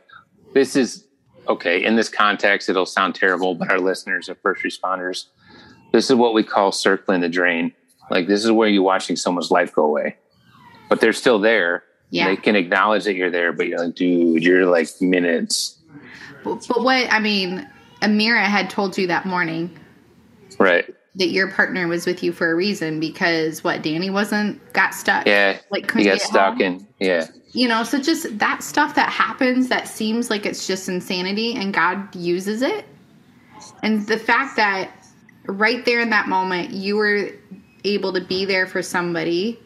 this 0.52 0.76
is 0.76 1.03
okay. 1.48 1.84
In 1.84 1.96
this 1.96 2.08
context, 2.08 2.68
it'll 2.68 2.86
sound 2.86 3.14
terrible, 3.14 3.54
but 3.54 3.70
our 3.70 3.78
listeners 3.78 4.28
are 4.28 4.34
first 4.36 4.62
responders. 4.64 5.26
This 5.92 6.10
is 6.10 6.16
what 6.16 6.34
we 6.34 6.42
call 6.42 6.72
circling 6.72 7.20
the 7.20 7.28
drain. 7.28 7.72
Like 8.10 8.26
this 8.26 8.44
is 8.44 8.50
where 8.50 8.68
you're 8.68 8.82
watching 8.82 9.16
someone's 9.16 9.50
life 9.50 9.72
go 9.72 9.84
away, 9.84 10.16
but 10.88 11.00
they're 11.00 11.12
still 11.12 11.38
there. 11.38 11.84
Yeah. 12.10 12.28
They 12.28 12.36
can 12.36 12.54
acknowledge 12.56 13.04
that 13.04 13.14
you're 13.14 13.30
there, 13.30 13.52
but 13.52 13.66
you're 13.66 13.78
like, 13.78 13.94
dude, 13.94 14.42
you're 14.44 14.66
like 14.66 14.88
minutes. 15.00 15.78
But, 16.44 16.66
but 16.68 16.82
what 16.84 17.10
I 17.12 17.18
mean, 17.18 17.68
Amira 18.02 18.44
had 18.44 18.68
told 18.70 18.98
you 18.98 19.06
that 19.06 19.24
morning 19.26 19.76
Right. 20.58 20.94
that 21.16 21.28
your 21.28 21.50
partner 21.50 21.88
was 21.88 22.06
with 22.06 22.22
you 22.22 22.32
for 22.32 22.50
a 22.50 22.54
reason 22.54 23.00
because 23.00 23.64
what 23.64 23.82
Danny 23.82 24.10
wasn't 24.10 24.60
got 24.72 24.94
stuck. 24.94 25.26
Yeah. 25.26 25.58
Like 25.70 25.88
couldn't 25.88 26.06
got 26.06 26.20
stuck 26.20 26.52
home. 26.54 26.62
in, 26.62 26.86
yeah. 27.00 27.26
You 27.54 27.68
know 27.68 27.82
so 27.84 27.98
just 28.00 28.36
that 28.38 28.62
stuff 28.62 28.94
that 28.96 29.08
happens 29.08 29.68
that 29.68 29.88
seems 29.88 30.28
like 30.28 30.44
it's 30.44 30.66
just 30.66 30.88
insanity 30.88 31.54
and 31.54 31.72
god 31.72 32.14
uses 32.14 32.60
it 32.62 32.84
and 33.82 34.06
the 34.08 34.18
fact 34.18 34.56
that 34.56 34.90
right 35.46 35.84
there 35.84 36.00
in 36.00 36.10
that 36.10 36.28
moment 36.28 36.70
you 36.70 36.96
were 36.96 37.30
able 37.84 38.12
to 38.12 38.20
be 38.20 38.44
there 38.44 38.66
for 38.66 38.82
somebody 38.82 39.58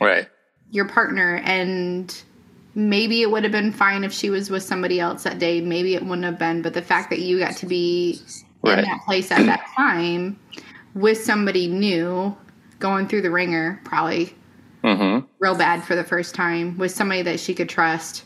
Right. 0.00 0.28
your 0.70 0.86
partner 0.88 1.36
and 1.44 2.22
maybe 2.74 3.22
it 3.22 3.30
would 3.30 3.42
have 3.44 3.52
been 3.52 3.72
fine 3.72 4.04
if 4.04 4.12
she 4.12 4.28
was 4.30 4.50
with 4.50 4.62
somebody 4.62 4.98
else 5.00 5.22
that 5.24 5.38
day 5.38 5.60
maybe 5.60 5.94
it 5.94 6.02
wouldn't 6.02 6.24
have 6.24 6.38
been 6.38 6.62
but 6.62 6.74
the 6.74 6.82
fact 6.82 7.10
that 7.10 7.20
you 7.20 7.38
got 7.38 7.56
to 7.58 7.66
be 7.66 8.20
Right. 8.62 8.78
in 8.78 8.84
that 8.84 9.00
place 9.04 9.30
at 9.30 9.46
that 9.46 9.64
time 9.76 10.38
with 10.94 11.18
somebody 11.22 11.68
new 11.68 12.34
going 12.78 13.06
through 13.06 13.22
the 13.22 13.30
ringer 13.30 13.80
probably 13.84 14.34
Mm-hmm. 14.86 15.26
real 15.40 15.56
bad 15.56 15.82
for 15.84 15.96
the 15.96 16.04
first 16.04 16.34
time 16.34 16.78
with 16.78 16.92
somebody 16.92 17.22
that 17.22 17.40
she 17.40 17.54
could 17.54 17.68
trust 17.68 18.24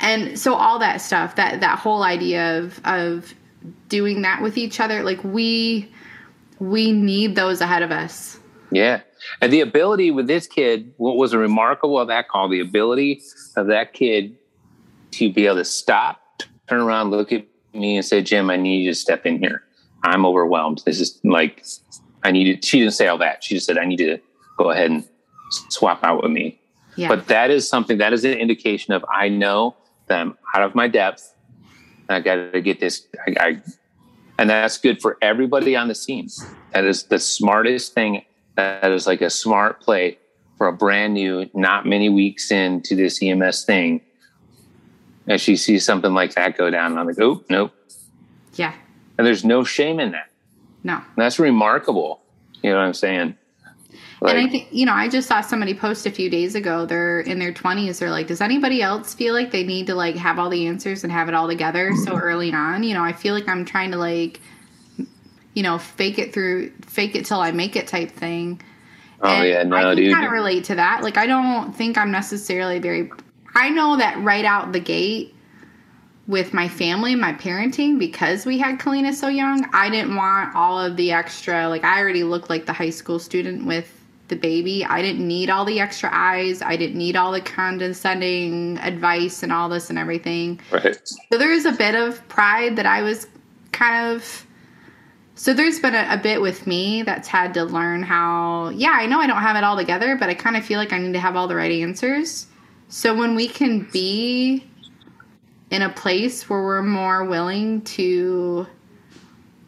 and 0.00 0.38
so 0.38 0.54
all 0.54 0.78
that 0.78 1.00
stuff 1.00 1.36
that 1.36 1.60
that 1.60 1.78
whole 1.78 2.02
idea 2.02 2.58
of 2.58 2.80
of 2.84 3.34
doing 3.88 4.22
that 4.22 4.42
with 4.42 4.58
each 4.58 4.80
other 4.80 5.02
like 5.02 5.22
we 5.24 5.90
we 6.58 6.92
need 6.92 7.34
those 7.36 7.60
ahead 7.60 7.82
of 7.82 7.90
us 7.90 8.38
Yeah. 8.70 9.00
And 9.40 9.52
the 9.52 9.60
ability 9.60 10.10
with 10.10 10.26
this 10.26 10.46
kid, 10.46 10.92
what 10.96 11.16
was 11.16 11.34
remarkable 11.34 11.98
of 11.98 12.08
that 12.08 12.28
call, 12.28 12.48
the 12.48 12.60
ability 12.60 13.22
of 13.56 13.66
that 13.68 13.92
kid 13.94 14.36
to 15.12 15.32
be 15.32 15.46
able 15.46 15.56
to 15.56 15.64
stop, 15.64 16.20
turn 16.68 16.80
around, 16.80 17.10
look 17.10 17.32
at 17.32 17.44
me 17.72 17.96
and 17.96 18.04
say, 18.04 18.22
Jim, 18.22 18.50
I 18.50 18.56
need 18.56 18.84
you 18.84 18.90
to 18.90 18.94
step 18.94 19.26
in 19.26 19.38
here. 19.38 19.62
I'm 20.04 20.24
overwhelmed. 20.26 20.82
This 20.84 21.00
is 21.00 21.18
like, 21.24 21.64
I 22.22 22.30
need 22.30 22.60
to, 22.62 22.66
she 22.66 22.80
didn't 22.80 22.94
say 22.94 23.08
all 23.08 23.18
that. 23.18 23.42
She 23.42 23.54
just 23.54 23.66
said, 23.66 23.78
I 23.78 23.84
need 23.86 23.96
to 23.98 24.18
go 24.56 24.70
ahead 24.70 24.90
and 24.90 25.04
swap 25.50 26.04
out 26.04 26.22
with 26.22 26.30
me. 26.30 26.60
yeah 26.96 27.08
But 27.08 27.28
that 27.28 27.50
is 27.50 27.68
something, 27.68 27.98
that 27.98 28.12
is 28.12 28.24
an 28.24 28.34
indication 28.34 28.92
of, 28.94 29.04
I 29.12 29.28
know 29.28 29.76
that 30.06 30.20
I'm 30.20 30.36
out 30.54 30.62
of 30.62 30.74
my 30.74 30.88
depth. 30.88 31.34
And 32.08 32.16
I 32.16 32.20
got 32.20 32.52
to 32.52 32.60
get 32.60 32.80
this. 32.80 33.06
I, 33.26 33.34
I, 33.40 33.62
and 34.38 34.48
that's 34.48 34.78
good 34.78 35.02
for 35.02 35.18
everybody 35.20 35.76
on 35.76 35.88
the 35.88 35.94
scene. 35.94 36.28
That 36.72 36.84
is 36.84 37.04
the 37.04 37.18
smartest 37.18 37.92
thing. 37.92 38.24
That 38.54 38.90
is 38.92 39.06
like 39.06 39.20
a 39.20 39.30
smart 39.30 39.80
play 39.80 40.18
for 40.56 40.66
a 40.66 40.72
brand 40.72 41.14
new, 41.14 41.48
not 41.54 41.86
many 41.86 42.08
weeks 42.08 42.50
into 42.50 42.96
this 42.96 43.22
EMS 43.22 43.64
thing. 43.64 44.00
And 45.26 45.40
she 45.40 45.56
sees 45.56 45.84
something 45.84 46.14
like 46.14 46.34
that 46.34 46.56
go 46.56 46.70
down, 46.70 46.92
and 46.92 47.00
I'm 47.00 47.06
like, 47.06 47.20
oh, 47.20 47.44
nope. 47.50 47.72
yeah 48.54 48.74
And 49.18 49.26
there's 49.26 49.44
no 49.44 49.62
shame 49.62 50.00
in 50.00 50.12
that. 50.12 50.30
no 50.82 50.94
And 50.94 51.04
that's 51.16 51.38
remarkable. 51.38 52.22
You 52.62 52.70
know 52.70 52.76
what 52.76 52.84
I'm 52.84 52.94
saying? 52.94 53.36
Like, 54.20 54.34
and 54.34 54.46
I 54.46 54.50
think 54.50 54.68
you 54.72 54.84
know, 54.84 54.92
I 54.92 55.08
just 55.08 55.28
saw 55.28 55.40
somebody 55.40 55.74
post 55.74 56.06
a 56.06 56.10
few 56.10 56.28
days 56.28 56.54
ago. 56.54 56.86
They're 56.86 57.20
in 57.20 57.38
their 57.38 57.52
twenties. 57.52 58.00
They're 58.00 58.10
like, 58.10 58.26
does 58.26 58.40
anybody 58.40 58.82
else 58.82 59.14
feel 59.14 59.34
like 59.34 59.50
they 59.50 59.64
need 59.64 59.86
to 59.86 59.94
like 59.94 60.16
have 60.16 60.38
all 60.38 60.50
the 60.50 60.66
answers 60.66 61.04
and 61.04 61.12
have 61.12 61.28
it 61.28 61.34
all 61.34 61.46
together 61.46 61.92
so 62.04 62.12
mm-hmm. 62.12 62.20
early 62.20 62.52
on? 62.52 62.82
You 62.82 62.94
know, 62.94 63.04
I 63.04 63.12
feel 63.12 63.34
like 63.34 63.48
I'm 63.48 63.64
trying 63.64 63.92
to 63.92 63.96
like, 63.96 64.40
you 65.54 65.62
know, 65.62 65.78
fake 65.78 66.18
it 66.18 66.32
through, 66.32 66.72
fake 66.82 67.14
it 67.14 67.26
till 67.26 67.40
I 67.40 67.52
make 67.52 67.76
it 67.76 67.86
type 67.86 68.10
thing. 68.10 68.60
oh 69.20 69.28
And 69.28 69.48
yeah, 69.48 69.62
no, 69.62 69.76
I 69.76 69.94
can 69.94 70.12
kind 70.12 70.26
of 70.26 70.32
relate 70.32 70.64
to 70.64 70.74
that. 70.74 71.02
Like, 71.02 71.16
I 71.16 71.26
don't 71.26 71.72
think 71.72 71.96
I'm 71.96 72.10
necessarily 72.10 72.80
very. 72.80 73.10
I 73.54 73.70
know 73.70 73.96
that 73.96 74.18
right 74.18 74.44
out 74.44 74.72
the 74.72 74.80
gate 74.80 75.34
with 76.26 76.52
my 76.52 76.68
family, 76.68 77.14
my 77.14 77.32
parenting, 77.32 77.98
because 77.98 78.44
we 78.44 78.58
had 78.58 78.78
Kalina 78.78 79.14
so 79.14 79.28
young, 79.28 79.66
I 79.72 79.88
didn't 79.88 80.14
want 80.14 80.54
all 80.54 80.78
of 80.78 80.96
the 80.96 81.10
extra. 81.10 81.68
Like, 81.68 81.84
I 81.84 81.98
already 82.00 82.22
looked 82.22 82.50
like 82.50 82.66
the 82.66 82.72
high 82.74 82.90
school 82.90 83.18
student 83.18 83.64
with 83.64 83.97
the 84.28 84.36
baby. 84.36 84.84
I 84.84 85.02
didn't 85.02 85.26
need 85.26 85.50
all 85.50 85.64
the 85.64 85.80
extra 85.80 86.10
eyes. 86.12 86.62
I 86.62 86.76
didn't 86.76 86.96
need 86.96 87.16
all 87.16 87.32
the 87.32 87.40
condescending 87.40 88.78
advice 88.78 89.42
and 89.42 89.52
all 89.52 89.68
this 89.68 89.90
and 89.90 89.98
everything. 89.98 90.60
Right. 90.70 90.98
So 91.30 91.38
there 91.38 91.52
is 91.52 91.64
a 91.64 91.72
bit 91.72 91.94
of 91.94 92.26
pride 92.28 92.76
that 92.76 92.86
I 92.86 93.02
was 93.02 93.26
kind 93.72 94.14
of. 94.14 94.46
So 95.34 95.54
there's 95.54 95.78
been 95.78 95.94
a, 95.94 96.06
a 96.10 96.16
bit 96.16 96.40
with 96.40 96.66
me 96.66 97.02
that's 97.02 97.28
had 97.28 97.54
to 97.54 97.64
learn 97.64 98.02
how. 98.02 98.70
Yeah, 98.70 98.92
I 98.92 99.06
know 99.06 99.20
I 99.20 99.26
don't 99.26 99.42
have 99.42 99.56
it 99.56 99.64
all 99.64 99.76
together, 99.76 100.16
but 100.16 100.28
I 100.28 100.34
kind 100.34 100.56
of 100.56 100.64
feel 100.64 100.78
like 100.78 100.92
I 100.92 100.98
need 100.98 101.12
to 101.12 101.20
have 101.20 101.36
all 101.36 101.48
the 101.48 101.56
right 101.56 101.72
answers. 101.72 102.46
So 102.88 103.14
when 103.14 103.34
we 103.34 103.48
can 103.48 103.88
be 103.92 104.64
in 105.70 105.82
a 105.82 105.90
place 105.90 106.48
where 106.48 106.62
we're 106.62 106.82
more 106.82 107.24
willing 107.24 107.82
to. 107.82 108.66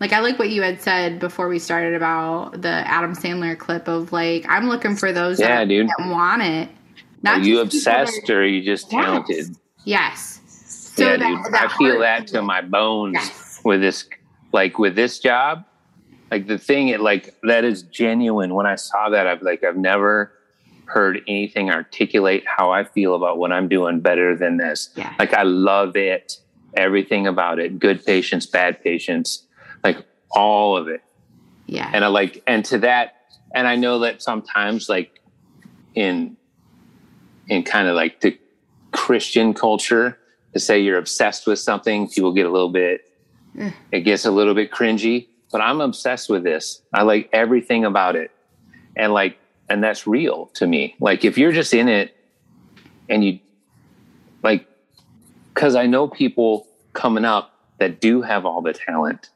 Like 0.00 0.12
I 0.14 0.20
like 0.20 0.38
what 0.38 0.48
you 0.50 0.62
had 0.62 0.80
said 0.80 1.18
before 1.18 1.48
we 1.48 1.58
started 1.58 1.94
about 1.94 2.62
the 2.62 2.68
Adam 2.68 3.14
Sandler 3.14 3.56
clip 3.58 3.86
of 3.86 4.12
like 4.12 4.46
I'm 4.48 4.68
looking 4.68 4.96
for 4.96 5.12
those 5.12 5.38
Yeah, 5.38 5.58
that, 5.58 5.68
dude. 5.68 5.88
that 5.88 6.08
want 6.08 6.42
it. 6.42 6.68
Are 7.26 7.38
you 7.38 7.44
people 7.44 7.56
that 7.58 7.62
obsessed 7.66 8.30
or 8.30 8.40
are 8.40 8.46
you 8.46 8.62
just 8.62 8.90
talented? 8.90 9.56
Yes. 9.84 10.40
So 10.46 11.04
yeah, 11.04 11.16
that- 11.18 11.44
dude. 11.44 11.54
I 11.54 11.68
feel 11.76 12.00
that 12.00 12.26
to 12.28 12.40
my 12.42 12.62
bones 12.62 13.14
Yes. 13.14 13.60
with 13.64 13.80
this, 13.82 14.08
like 14.52 14.78
with 14.78 14.96
this 14.96 15.18
job. 15.18 15.64
Like 16.30 16.46
the 16.46 16.58
thing, 16.58 16.88
it 16.88 17.00
like 17.00 17.34
that 17.42 17.64
is 17.64 17.82
genuine. 17.82 18.54
When 18.54 18.64
I 18.64 18.76
saw 18.76 19.10
that, 19.10 19.26
I've 19.26 19.42
like 19.42 19.64
I've 19.64 19.76
never 19.76 20.32
heard 20.86 21.20
anything 21.28 21.70
articulate 21.70 22.44
how 22.46 22.70
I 22.70 22.84
feel 22.84 23.14
about 23.14 23.36
what 23.38 23.52
I'm 23.52 23.68
doing 23.68 24.00
better 24.00 24.34
than 24.36 24.56
this. 24.56 24.90
Yeah. 24.96 25.12
Like 25.18 25.34
I 25.34 25.42
love 25.42 25.96
it, 25.96 26.38
everything 26.74 27.26
about 27.26 27.58
it. 27.58 27.78
Good 27.78 28.04
patients, 28.06 28.46
bad 28.46 28.82
patients, 28.82 29.46
like 29.84 30.04
all 30.30 30.76
of 30.76 30.88
it. 30.88 31.02
Yeah. 31.66 31.88
and 31.94 32.04
I 32.04 32.08
like 32.08 32.42
and 32.48 32.64
to 32.66 32.78
that 32.78 33.14
and 33.54 33.68
I 33.68 33.76
know 33.76 34.00
that 34.00 34.20
sometimes 34.22 34.88
like 34.88 35.20
in 35.94 36.36
in 37.48 37.62
kind 37.62 37.86
of 37.86 37.94
like 37.94 38.20
the 38.20 38.36
Christian 38.92 39.54
culture 39.54 40.18
to 40.52 40.58
say 40.58 40.80
you're 40.80 40.98
obsessed 40.98 41.46
with 41.46 41.60
something 41.60 42.08
people 42.08 42.32
get 42.32 42.46
a 42.46 42.50
little 42.50 42.70
bit 42.70 43.02
Eh. 43.58 43.70
it 43.92 44.00
gets 44.00 44.24
a 44.24 44.30
little 44.32 44.54
bit 44.54 44.72
cringy 44.72 45.28
but 45.52 45.60
I'm 45.60 45.80
obsessed 45.80 46.28
with 46.28 46.42
this 46.42 46.82
I 46.92 47.02
like 47.02 47.28
everything 47.32 47.84
about 47.84 48.16
it 48.16 48.32
and 48.96 49.12
like 49.12 49.38
and 49.68 49.82
that's 49.82 50.08
real 50.08 50.46
to 50.54 50.66
me 50.66 50.96
like 50.98 51.24
if 51.24 51.38
you're 51.38 51.52
just 51.52 51.72
in 51.72 51.88
it 51.88 52.16
and 53.08 53.24
you 53.24 53.38
like 54.42 54.66
because 55.54 55.76
I 55.76 55.86
know 55.86 56.08
people 56.08 56.66
coming 56.94 57.24
up 57.24 57.54
that 57.78 58.00
do 58.00 58.22
have 58.22 58.44
all 58.44 58.60
the 58.60 58.72
talent 58.72 59.30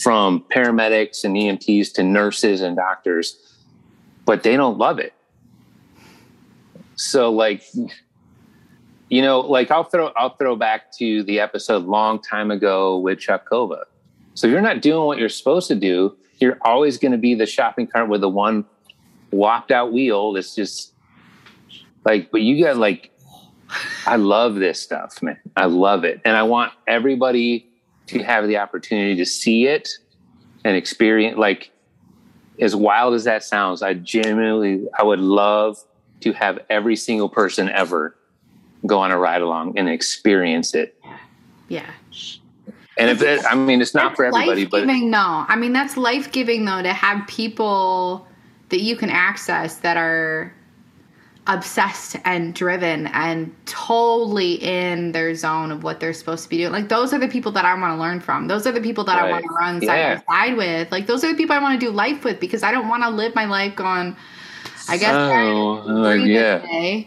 from 0.00 0.44
paramedics 0.54 1.24
and 1.24 1.34
EMTs 1.34 1.92
to 1.94 2.02
nurses 2.02 2.60
and 2.60 2.76
doctors, 2.76 3.36
but 4.24 4.42
they 4.42 4.56
don't 4.56 4.78
love 4.78 4.98
it. 4.98 5.12
So 6.96 7.30
like, 7.30 7.62
you 9.08 9.22
know, 9.22 9.40
like 9.40 9.70
I'll 9.70 9.84
throw 9.84 10.12
I'll 10.16 10.36
throw 10.36 10.56
back 10.56 10.92
to 10.98 11.22
the 11.24 11.40
episode 11.40 11.84
long 11.84 12.20
time 12.20 12.50
ago 12.50 12.98
with 12.98 13.18
Chuck 13.18 13.48
Kova. 13.50 13.84
So 14.34 14.46
if 14.46 14.52
you're 14.52 14.60
not 14.60 14.82
doing 14.82 15.06
what 15.06 15.18
you're 15.18 15.28
supposed 15.28 15.68
to 15.68 15.74
do, 15.74 16.16
you're 16.38 16.58
always 16.62 16.98
going 16.98 17.12
to 17.12 17.18
be 17.18 17.34
the 17.34 17.46
shopping 17.46 17.86
cart 17.86 18.08
with 18.08 18.20
the 18.20 18.28
one 18.28 18.64
whopped 19.30 19.70
out 19.72 19.92
wheel 19.92 20.32
that's 20.32 20.54
just 20.54 20.92
like, 22.04 22.30
but 22.30 22.42
you 22.42 22.62
got 22.62 22.76
like, 22.76 23.10
I 24.06 24.16
love 24.16 24.54
this 24.54 24.80
stuff, 24.80 25.22
man. 25.22 25.38
I 25.56 25.66
love 25.66 26.04
it. 26.04 26.20
And 26.24 26.36
I 26.36 26.44
want 26.44 26.72
everybody 26.86 27.67
to 28.08 28.22
have 28.22 28.46
the 28.48 28.56
opportunity 28.56 29.16
to 29.16 29.24
see 29.24 29.66
it 29.66 29.88
and 30.64 30.76
experience 30.76 31.38
like 31.38 31.70
as 32.60 32.74
wild 32.74 33.14
as 33.14 33.24
that 33.24 33.44
sounds 33.44 33.82
i 33.82 33.94
genuinely 33.94 34.86
i 34.98 35.02
would 35.02 35.20
love 35.20 35.78
to 36.20 36.32
have 36.32 36.58
every 36.68 36.96
single 36.96 37.28
person 37.28 37.68
ever 37.68 38.16
go 38.86 38.98
on 38.98 39.10
a 39.10 39.18
ride 39.18 39.42
along 39.42 39.76
and 39.78 39.88
experience 39.88 40.74
it 40.74 41.00
yeah. 41.68 41.90
and 42.96 43.10
if 43.10 43.22
it, 43.22 43.44
i 43.44 43.54
mean 43.54 43.80
it's 43.80 43.94
not 43.94 44.16
for 44.16 44.24
everybody 44.24 44.64
but 44.64 44.80
life-giving, 44.86 45.10
no. 45.10 45.44
I 45.48 45.56
mean, 45.56 45.72
that's 45.72 45.96
life 45.96 46.32
giving 46.32 46.64
though 46.64 46.82
to 46.82 46.92
have 46.92 47.26
people 47.26 48.26
that 48.70 48.80
you 48.80 48.96
can 48.96 49.10
access 49.10 49.78
that 49.78 49.96
are. 49.96 50.52
Obsessed 51.48 52.16
and 52.24 52.54
driven 52.54 53.06
and 53.08 53.54
totally 53.64 54.54
in 54.54 55.12
their 55.12 55.34
zone 55.34 55.72
of 55.72 55.82
what 55.82 55.98
they're 55.98 56.12
supposed 56.12 56.44
to 56.44 56.48
be 56.48 56.58
doing. 56.58 56.72
Like 56.72 56.88
those 56.88 57.12
are 57.14 57.18
the 57.18 57.28
people 57.28 57.50
that 57.52 57.64
I 57.64 57.74
want 57.74 57.96
to 57.96 58.00
learn 58.00 58.20
from. 58.20 58.48
Those 58.48 58.66
are 58.66 58.72
the 58.72 58.80
people 58.80 59.02
that 59.04 59.16
right. 59.16 59.28
I 59.28 59.30
want 59.30 59.44
to 59.44 59.50
run 59.54 59.80
side 59.80 59.96
yeah. 59.96 60.14
by 60.28 60.48
side 60.48 60.56
with. 60.56 60.92
Like 60.92 61.06
those 61.06 61.24
are 61.24 61.32
the 61.32 61.36
people 61.36 61.56
I 61.56 61.58
want 61.58 61.80
to 61.80 61.86
do 61.86 61.90
life 61.90 62.22
with 62.22 62.38
because 62.38 62.62
I 62.62 62.70
don't 62.70 62.88
want 62.88 63.02
to 63.02 63.10
live 63.10 63.34
my 63.34 63.46
life 63.46 63.74
going. 63.74 64.14
I 64.90 64.96
guess. 64.96 65.14
Oh, 65.14 65.78
uh, 65.80 66.16
like, 66.16 66.20
yeah. 66.24 67.04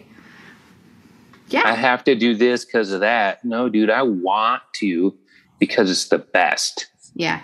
Yeah. 1.48 1.64
I 1.66 1.74
have 1.74 2.04
to 2.06 2.16
do 2.16 2.36
this 2.36 2.66
because 2.66 2.92
of 2.92 3.02
that. 3.02 3.44
No, 3.44 3.70
dude, 3.70 3.90
I 3.90 4.02
want 4.04 4.64
to 4.76 5.16
because 5.60 5.92
it's 5.92 6.08
the 6.08 6.20
best. 6.20 6.88
Yeah. 7.16 7.42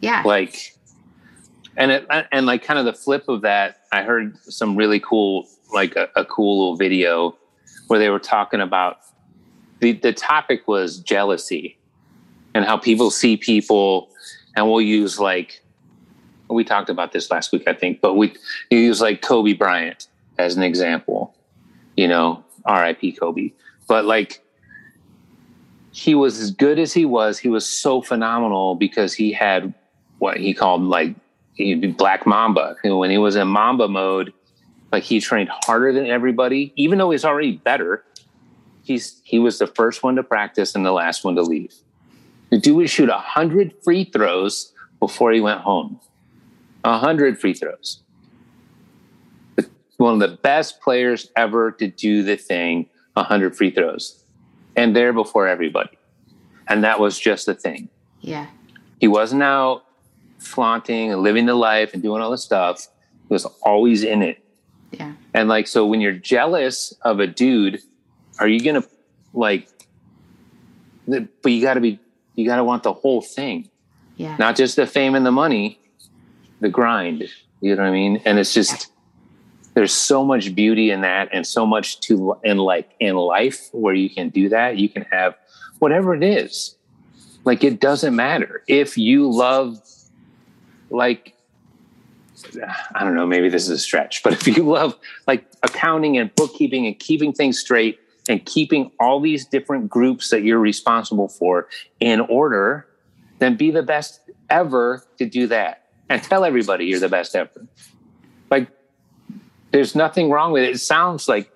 Yeah. 0.00 0.22
Like, 0.24 0.75
and 1.76 1.90
it, 1.90 2.06
and 2.32 2.46
like 2.46 2.62
kind 2.62 2.78
of 2.78 2.84
the 2.84 2.92
flip 2.92 3.28
of 3.28 3.42
that, 3.42 3.82
I 3.92 4.02
heard 4.02 4.36
some 4.44 4.76
really 4.76 5.00
cool, 5.00 5.46
like 5.72 5.96
a, 5.96 6.08
a 6.16 6.24
cool 6.24 6.58
little 6.58 6.76
video 6.76 7.36
where 7.88 7.98
they 7.98 8.08
were 8.08 8.18
talking 8.18 8.60
about 8.60 8.98
the, 9.80 9.92
the 9.92 10.12
topic 10.12 10.66
was 10.66 10.98
jealousy 10.98 11.78
and 12.54 12.64
how 12.64 12.76
people 12.76 13.10
see 13.10 13.36
people 13.36 14.10
and 14.56 14.66
we'll 14.66 14.80
use 14.80 15.20
like 15.20 15.62
we 16.48 16.64
talked 16.64 16.88
about 16.88 17.12
this 17.12 17.30
last 17.30 17.52
week 17.52 17.64
i 17.66 17.74
think 17.74 18.00
but 18.00 18.14
we 18.14 18.32
use 18.70 19.00
like 19.00 19.20
kobe 19.20 19.52
bryant 19.52 20.08
as 20.38 20.56
an 20.56 20.62
example 20.62 21.34
you 21.96 22.08
know 22.08 22.42
RIP 22.68 23.18
Kobe. 23.18 23.52
But 23.86 24.04
like 24.04 24.42
he 25.92 26.14
was 26.14 26.40
as 26.40 26.50
good 26.50 26.78
as 26.78 26.92
he 26.92 27.04
was, 27.04 27.38
he 27.38 27.48
was 27.48 27.66
so 27.66 28.02
phenomenal 28.02 28.74
because 28.74 29.14
he 29.14 29.32
had 29.32 29.72
what 30.18 30.36
he 30.36 30.52
called 30.52 30.82
like 30.82 31.14
Black 31.96 32.26
Mamba. 32.26 32.76
When 32.84 33.10
he 33.10 33.18
was 33.18 33.36
in 33.36 33.48
Mamba 33.48 33.88
mode, 33.88 34.32
like 34.92 35.02
he 35.02 35.20
trained 35.20 35.50
harder 35.64 35.92
than 35.92 36.06
everybody, 36.06 36.72
even 36.76 36.98
though 36.98 37.10
he's 37.10 37.24
already 37.24 37.52
better. 37.52 38.04
He's 38.82 39.20
he 39.24 39.38
was 39.38 39.58
the 39.58 39.66
first 39.66 40.02
one 40.02 40.14
to 40.16 40.22
practice 40.22 40.74
and 40.74 40.86
the 40.86 40.92
last 40.92 41.24
one 41.24 41.34
to 41.36 41.42
leave. 41.42 41.74
The 42.50 42.58
dude 42.58 42.76
would 42.76 42.90
shoot 42.90 43.08
a 43.08 43.18
hundred 43.18 43.74
free 43.82 44.04
throws 44.04 44.72
before 45.00 45.32
he 45.32 45.40
went 45.40 45.60
home. 45.62 46.00
A 46.84 46.98
hundred 46.98 47.40
free 47.40 47.54
throws 47.54 48.00
one 49.96 50.14
of 50.14 50.20
the 50.20 50.36
best 50.36 50.80
players 50.80 51.30
ever 51.36 51.72
to 51.72 51.88
do 51.88 52.22
the 52.22 52.36
thing 52.36 52.88
100 53.14 53.56
free 53.56 53.70
throws 53.70 54.22
and 54.76 54.94
there 54.94 55.12
before 55.12 55.46
everybody 55.46 55.96
and 56.68 56.84
that 56.84 57.00
was 57.00 57.18
just 57.18 57.46
the 57.46 57.54
thing 57.54 57.88
yeah 58.20 58.46
he 59.00 59.08
wasn't 59.08 59.42
out 59.42 59.85
flaunting 60.38 61.12
and 61.12 61.22
living 61.22 61.46
the 61.46 61.54
life 61.54 61.92
and 61.94 62.02
doing 62.02 62.22
all 62.22 62.30
the 62.30 62.38
stuff 62.38 62.88
he 63.28 63.34
was 63.34 63.44
always 63.62 64.04
in 64.04 64.22
it. 64.22 64.42
Yeah. 64.92 65.12
And 65.34 65.48
like 65.48 65.66
so 65.66 65.86
when 65.86 66.00
you're 66.00 66.12
jealous 66.12 66.92
of 67.02 67.20
a 67.20 67.26
dude 67.26 67.80
are 68.38 68.48
you 68.48 68.60
gonna 68.60 68.84
like 69.34 69.68
but 71.06 71.52
you 71.52 71.62
gotta 71.62 71.80
be 71.80 71.98
you 72.34 72.46
gotta 72.46 72.64
want 72.64 72.82
the 72.82 72.92
whole 72.92 73.22
thing. 73.22 73.68
Yeah. 74.16 74.36
Not 74.38 74.56
just 74.56 74.76
the 74.76 74.86
fame 74.86 75.14
and 75.14 75.26
the 75.26 75.32
money 75.32 75.78
the 76.60 76.68
grind. 76.68 77.28
You 77.60 77.74
know 77.74 77.82
what 77.82 77.88
i 77.88 77.92
mean? 77.92 78.22
And 78.24 78.38
it's 78.38 78.54
just 78.54 78.92
there's 79.74 79.92
so 79.92 80.24
much 80.24 80.54
beauty 80.54 80.90
in 80.90 81.02
that 81.02 81.28
and 81.32 81.46
so 81.46 81.66
much 81.66 82.00
to 82.00 82.38
in 82.44 82.58
like 82.58 82.90
in 83.00 83.16
life 83.16 83.68
where 83.72 83.94
you 83.94 84.08
can 84.08 84.30
do 84.30 84.48
that. 84.48 84.78
You 84.78 84.88
can 84.88 85.02
have 85.10 85.34
whatever 85.78 86.14
it 86.14 86.22
is. 86.22 86.76
Like 87.44 87.62
it 87.62 87.80
doesn't 87.80 88.16
matter. 88.16 88.62
If 88.66 88.96
you 88.96 89.30
love 89.30 89.80
like 90.90 91.34
i 92.94 93.04
don't 93.04 93.14
know 93.14 93.26
maybe 93.26 93.48
this 93.48 93.64
is 93.64 93.70
a 93.70 93.78
stretch 93.78 94.22
but 94.22 94.32
if 94.46 94.46
you 94.46 94.62
love 94.62 94.96
like 95.26 95.44
accounting 95.62 96.18
and 96.18 96.34
bookkeeping 96.34 96.86
and 96.86 96.98
keeping 96.98 97.32
things 97.32 97.58
straight 97.58 97.98
and 98.28 98.44
keeping 98.44 98.90
all 98.98 99.20
these 99.20 99.46
different 99.46 99.88
groups 99.88 100.30
that 100.30 100.42
you're 100.42 100.58
responsible 100.58 101.28
for 101.28 101.68
in 102.00 102.20
order 102.20 102.86
then 103.38 103.56
be 103.56 103.70
the 103.70 103.82
best 103.82 104.20
ever 104.50 105.04
to 105.18 105.26
do 105.26 105.46
that 105.46 105.86
and 106.08 106.22
tell 106.22 106.44
everybody 106.44 106.86
you're 106.86 107.00
the 107.00 107.08
best 107.08 107.34
ever 107.34 107.66
like 108.50 108.68
there's 109.76 109.94
nothing 109.94 110.30
wrong 110.30 110.52
with 110.52 110.62
it. 110.62 110.70
It 110.70 110.78
sounds 110.78 111.28
like 111.28 111.50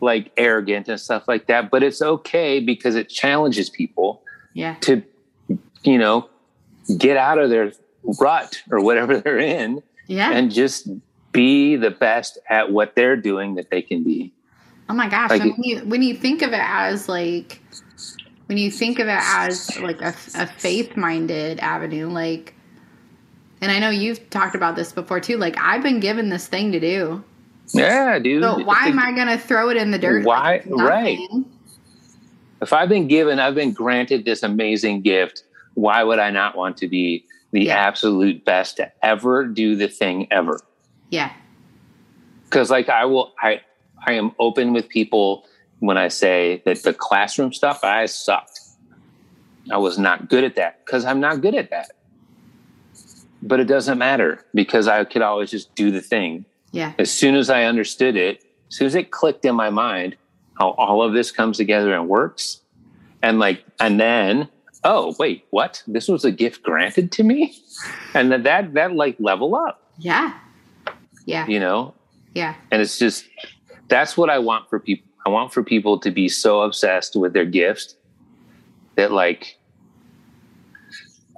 like 0.00 0.32
arrogant 0.36 0.88
and 0.88 0.98
stuff 0.98 1.28
like 1.28 1.46
that, 1.46 1.70
but 1.70 1.82
it's 1.82 2.00
okay 2.00 2.58
because 2.58 2.96
it 2.96 3.08
challenges 3.08 3.68
people 3.68 4.22
yeah. 4.54 4.74
to 4.80 5.02
you 5.84 5.98
know 5.98 6.28
get 6.96 7.16
out 7.16 7.38
of 7.38 7.50
their 7.50 7.72
rut 8.02 8.62
or 8.70 8.80
whatever 8.80 9.20
they're 9.20 9.38
in 9.38 9.82
yeah. 10.06 10.32
and 10.32 10.50
just 10.52 10.88
be 11.32 11.76
the 11.76 11.90
best 11.90 12.38
at 12.48 12.72
what 12.72 12.94
they're 12.96 13.16
doing 13.16 13.54
that 13.54 13.70
they 13.70 13.82
can 13.82 14.02
be. 14.02 14.32
Oh 14.88 14.94
my 14.94 15.08
gosh. 15.08 15.30
Like, 15.30 15.42
when 15.42 15.62
you 15.62 15.78
when 15.84 16.02
you 16.02 16.16
think 16.16 16.42
of 16.42 16.52
it 16.52 16.60
as 16.60 17.08
like 17.08 17.60
when 18.46 18.58
you 18.58 18.70
think 18.70 18.98
of 18.98 19.06
it 19.06 19.20
as 19.20 19.78
like 19.78 20.00
a, 20.02 20.14
a 20.34 20.46
faith 20.46 20.96
minded 20.96 21.60
avenue, 21.60 22.08
like 22.08 22.54
and 23.60 23.70
I 23.70 23.78
know 23.78 23.90
you've 23.90 24.30
talked 24.30 24.56
about 24.56 24.74
this 24.74 24.92
before 24.92 25.20
too. 25.20 25.36
Like 25.36 25.56
I've 25.58 25.82
been 25.82 26.00
given 26.00 26.28
this 26.28 26.48
thing 26.48 26.72
to 26.72 26.80
do. 26.80 27.22
Yeah, 27.72 28.18
dude. 28.18 28.42
So 28.42 28.64
why 28.64 28.86
am 28.86 28.98
I 28.98 29.12
going 29.12 29.28
to 29.28 29.38
throw 29.38 29.70
it 29.70 29.76
in 29.76 29.92
the 29.92 29.98
dirt? 29.98 30.24
Why? 30.24 30.62
Like 30.66 30.88
right. 30.88 31.18
If 32.60 32.72
I've 32.72 32.88
been 32.88 33.06
given, 33.06 33.38
I've 33.38 33.54
been 33.54 33.72
granted 33.72 34.24
this 34.24 34.42
amazing 34.42 35.02
gift. 35.02 35.44
Why 35.74 36.02
would 36.02 36.18
I 36.18 36.30
not 36.30 36.56
want 36.56 36.76
to 36.78 36.88
be 36.88 37.24
the 37.52 37.64
yeah. 37.64 37.76
absolute 37.76 38.44
best 38.44 38.76
to 38.76 38.92
ever 39.02 39.46
do 39.46 39.76
the 39.76 39.88
thing 39.88 40.28
ever? 40.30 40.60
Yeah. 41.10 41.32
Because 42.44 42.70
like 42.70 42.88
I 42.88 43.04
will, 43.04 43.32
I 43.40 43.60
I 44.06 44.12
am 44.12 44.32
open 44.38 44.72
with 44.72 44.88
people 44.88 45.44
when 45.80 45.96
I 45.96 46.08
say 46.08 46.62
that 46.64 46.82
the 46.82 46.92
classroom 46.92 47.52
stuff 47.52 47.84
I 47.84 48.06
sucked. 48.06 48.60
I 49.70 49.76
was 49.76 49.98
not 49.98 50.28
good 50.28 50.42
at 50.42 50.56
that 50.56 50.84
because 50.84 51.04
I'm 51.04 51.20
not 51.20 51.42
good 51.42 51.54
at 51.54 51.70
that 51.70 51.90
but 53.42 53.60
it 53.60 53.64
doesn't 53.64 53.98
matter 53.98 54.44
because 54.54 54.88
I 54.88 55.04
could 55.04 55.22
always 55.22 55.50
just 55.50 55.74
do 55.74 55.90
the 55.90 56.00
thing. 56.00 56.44
Yeah. 56.72 56.92
As 56.98 57.10
soon 57.10 57.34
as 57.34 57.50
I 57.50 57.64
understood 57.64 58.16
it, 58.16 58.44
as 58.68 58.76
soon 58.76 58.86
as 58.86 58.94
it 58.94 59.10
clicked 59.10 59.44
in 59.44 59.54
my 59.54 59.70
mind 59.70 60.16
how 60.58 60.70
all 60.72 61.02
of 61.02 61.14
this 61.14 61.30
comes 61.30 61.56
together 61.56 61.94
and 61.94 62.06
works, 62.06 62.60
and 63.22 63.38
like, 63.38 63.64
and 63.78 63.98
then, 63.98 64.48
oh 64.84 65.14
wait, 65.18 65.44
what? 65.50 65.82
This 65.86 66.08
was 66.08 66.24
a 66.24 66.30
gift 66.30 66.62
granted 66.62 67.12
to 67.12 67.22
me, 67.22 67.56
and 68.14 68.32
that 68.32 68.44
that 68.44 68.74
that 68.74 68.94
like 68.94 69.16
level 69.18 69.54
up. 69.54 69.82
Yeah. 69.98 70.38
Yeah. 71.26 71.46
You 71.46 71.60
know. 71.60 71.94
Yeah. 72.34 72.54
And 72.70 72.80
it's 72.80 72.98
just 72.98 73.26
that's 73.88 74.16
what 74.16 74.30
I 74.30 74.38
want 74.38 74.68
for 74.68 74.78
people. 74.80 75.06
I 75.26 75.28
want 75.30 75.52
for 75.52 75.62
people 75.62 75.98
to 76.00 76.10
be 76.10 76.28
so 76.28 76.62
obsessed 76.62 77.14
with 77.14 77.34
their 77.34 77.44
gifts 77.44 77.96
that 78.96 79.12
like 79.12 79.58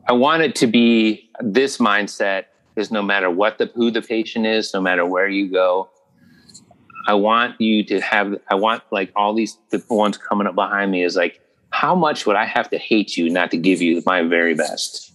I 0.09 0.12
want 0.12 0.42
it 0.42 0.55
to 0.57 0.66
be 0.66 1.31
this 1.40 1.78
mindset 1.78 2.44
is 2.76 2.90
no 2.90 3.02
matter 3.02 3.31
what 3.31 3.59
the 3.59 3.70
who 3.74 3.90
the 3.90 4.02
patient 4.02 4.46
is, 4.46 4.72
no 4.72 4.81
matter 4.81 5.05
where 5.05 5.28
you 5.28 5.50
go. 5.50 5.90
I 7.09 7.14
want 7.14 7.61
you 7.61 7.85
to 7.87 8.00
have 8.00 8.37
I 8.48 8.55
want 8.55 8.85
like 8.92 9.12
all 9.16 9.35
these 9.35 9.59
the 9.70 9.83
ones 9.88 10.16
coming 10.16 10.46
up 10.46 10.55
behind 10.55 10.92
me 10.92 11.02
is 11.02 11.16
like 11.16 11.40
how 11.72 11.94
much 11.94 12.26
would 12.26 12.37
I 12.37 12.44
have 12.44 12.70
to 12.70 12.78
hate 12.78 13.16
you 13.16 13.28
not 13.28 13.50
to 13.50 13.56
give 13.56 13.82
you 13.82 14.02
my 14.06 14.22
very 14.22 14.54
best? 14.54 15.11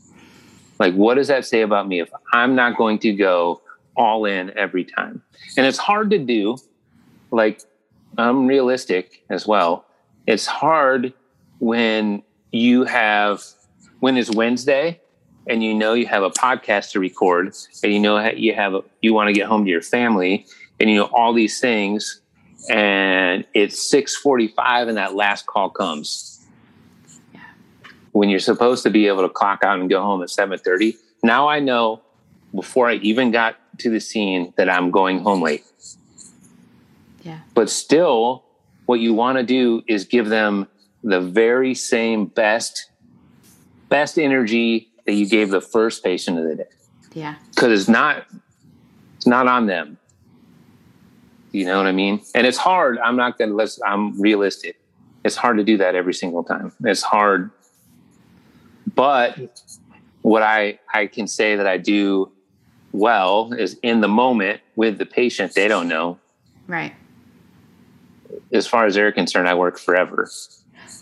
Like 0.80 0.94
what 0.94 1.16
does 1.16 1.28
that 1.28 1.46
say 1.46 1.62
about 1.62 1.88
me 1.88 2.02
if 2.02 2.10
I'm 2.34 2.56
not 2.56 2.78
going 2.78 3.00
to 3.00 3.14
go 3.14 3.62
all 3.96 4.26
in 4.26 4.56
every 4.58 4.84
time? 4.84 5.22
And 5.56 5.66
it's 5.66 5.78
hard 5.78 6.10
to 6.10 6.18
do. 6.18 6.58
Like 7.32 7.62
I'm 8.18 8.48
realistic 8.48 9.24
as 9.30 9.48
well. 9.48 9.86
It's 10.26 10.46
hard 10.46 11.14
when 11.60 12.24
you 12.52 12.84
have 12.86 13.44
when 14.00 14.18
it's 14.18 14.32
Wednesday 14.32 15.00
and 15.48 15.64
you 15.64 15.74
know 15.74 15.94
you 15.94 16.06
have 16.08 16.24
a 16.24 16.30
podcast 16.30 16.92
to 16.92 17.00
record 17.00 17.54
and 17.84 17.94
you 17.94 18.00
know 18.00 18.30
you 18.30 18.54
have 18.54 18.74
a, 18.74 18.82
you 19.02 19.14
want 19.14 19.28
to 19.28 19.34
get 19.34 19.48
home 19.48 19.64
to 19.66 19.72
your 19.72 19.82
family 19.82 20.46
and 20.80 20.90
you 20.90 20.98
know 20.98 21.06
all 21.06 21.34
these 21.34 21.60
things 21.60 22.22
and 22.70 23.46
it's 23.54 23.92
6:45 23.94 24.90
and 24.90 24.98
that 24.98 25.16
last 25.16 25.46
call 25.46 25.70
comes 25.70 26.37
when 28.12 28.30
you're 28.30 28.40
supposed 28.40 28.84
to 28.84 28.90
be 28.90 29.08
able 29.08 29.22
to 29.22 29.30
clock 29.30 29.64
out 29.64 29.80
and 29.80 29.90
go 29.90 30.02
home 30.02 30.22
at 30.22 30.30
7:30 30.30 30.96
now 31.24 31.48
I 31.48 31.60
know 31.60 32.02
before 32.54 32.90
I 32.90 32.96
even 32.96 33.32
got 33.32 33.56
to 33.80 33.90
the 33.90 34.00
scene 34.00 34.54
that 34.58 34.70
I'm 34.70 34.92
going 34.92 35.20
home 35.20 35.42
late 35.42 35.66
yeah 37.24 37.40
but 37.54 37.70
still 37.70 38.44
what 38.86 39.00
you 39.00 39.14
want 39.14 39.38
to 39.38 39.44
do 39.44 39.84
is 39.88 40.06
give 40.06 40.30
them 40.30 40.68
the 41.04 41.22
very 41.22 41.74
same 41.74 42.26
best 42.26 42.90
best 43.90 44.18
energy 44.18 44.90
that 45.06 45.14
you 45.14 45.28
gave 45.28 45.50
the 45.50 45.62
first 45.62 46.04
patient 46.04 46.38
of 46.38 46.46
the 46.46 46.56
day. 46.56 46.70
Yeah. 47.14 47.36
Because 47.50 47.80
it's 47.80 47.90
not 47.90 48.26
it's 49.16 49.28
not 49.28 49.48
on 49.48 49.66
them. 49.66 49.98
You 51.52 51.66
know 51.66 51.78
what 51.78 51.88
I 51.88 51.92
mean? 51.92 52.22
And 52.36 52.46
it's 52.46 52.58
hard. 52.58 53.00
I'm 53.00 53.16
not 53.16 53.38
gonna 53.38 53.54
let's 53.54 53.80
I'm 53.86 54.20
realistic. 54.20 54.80
It's 55.24 55.36
hard 55.36 55.58
to 55.58 55.64
do 55.64 55.78
that 55.78 55.96
every 55.96 56.14
single 56.14 56.44
time. 56.44 56.74
It's 56.84 57.02
hard. 57.02 57.52
But 58.98 59.38
what 60.24 60.42
I 60.42 60.80
I 60.92 61.06
can 61.06 61.28
say 61.28 61.56
that 61.56 61.68
I 61.68 61.78
do 61.78 62.32
well 62.92 63.54
is 63.54 63.78
in 63.84 64.02
the 64.02 64.08
moment 64.08 64.60
with 64.76 64.98
the 64.98 65.06
patient, 65.06 65.54
they 65.54 65.68
don't 65.68 65.88
know. 65.88 66.18
Right. 66.68 66.94
As 68.52 68.66
far 68.66 68.88
as 68.88 68.96
they're 68.96 69.12
concerned, 69.12 69.48
I 69.48 69.54
work 69.54 69.78
forever. 69.78 70.28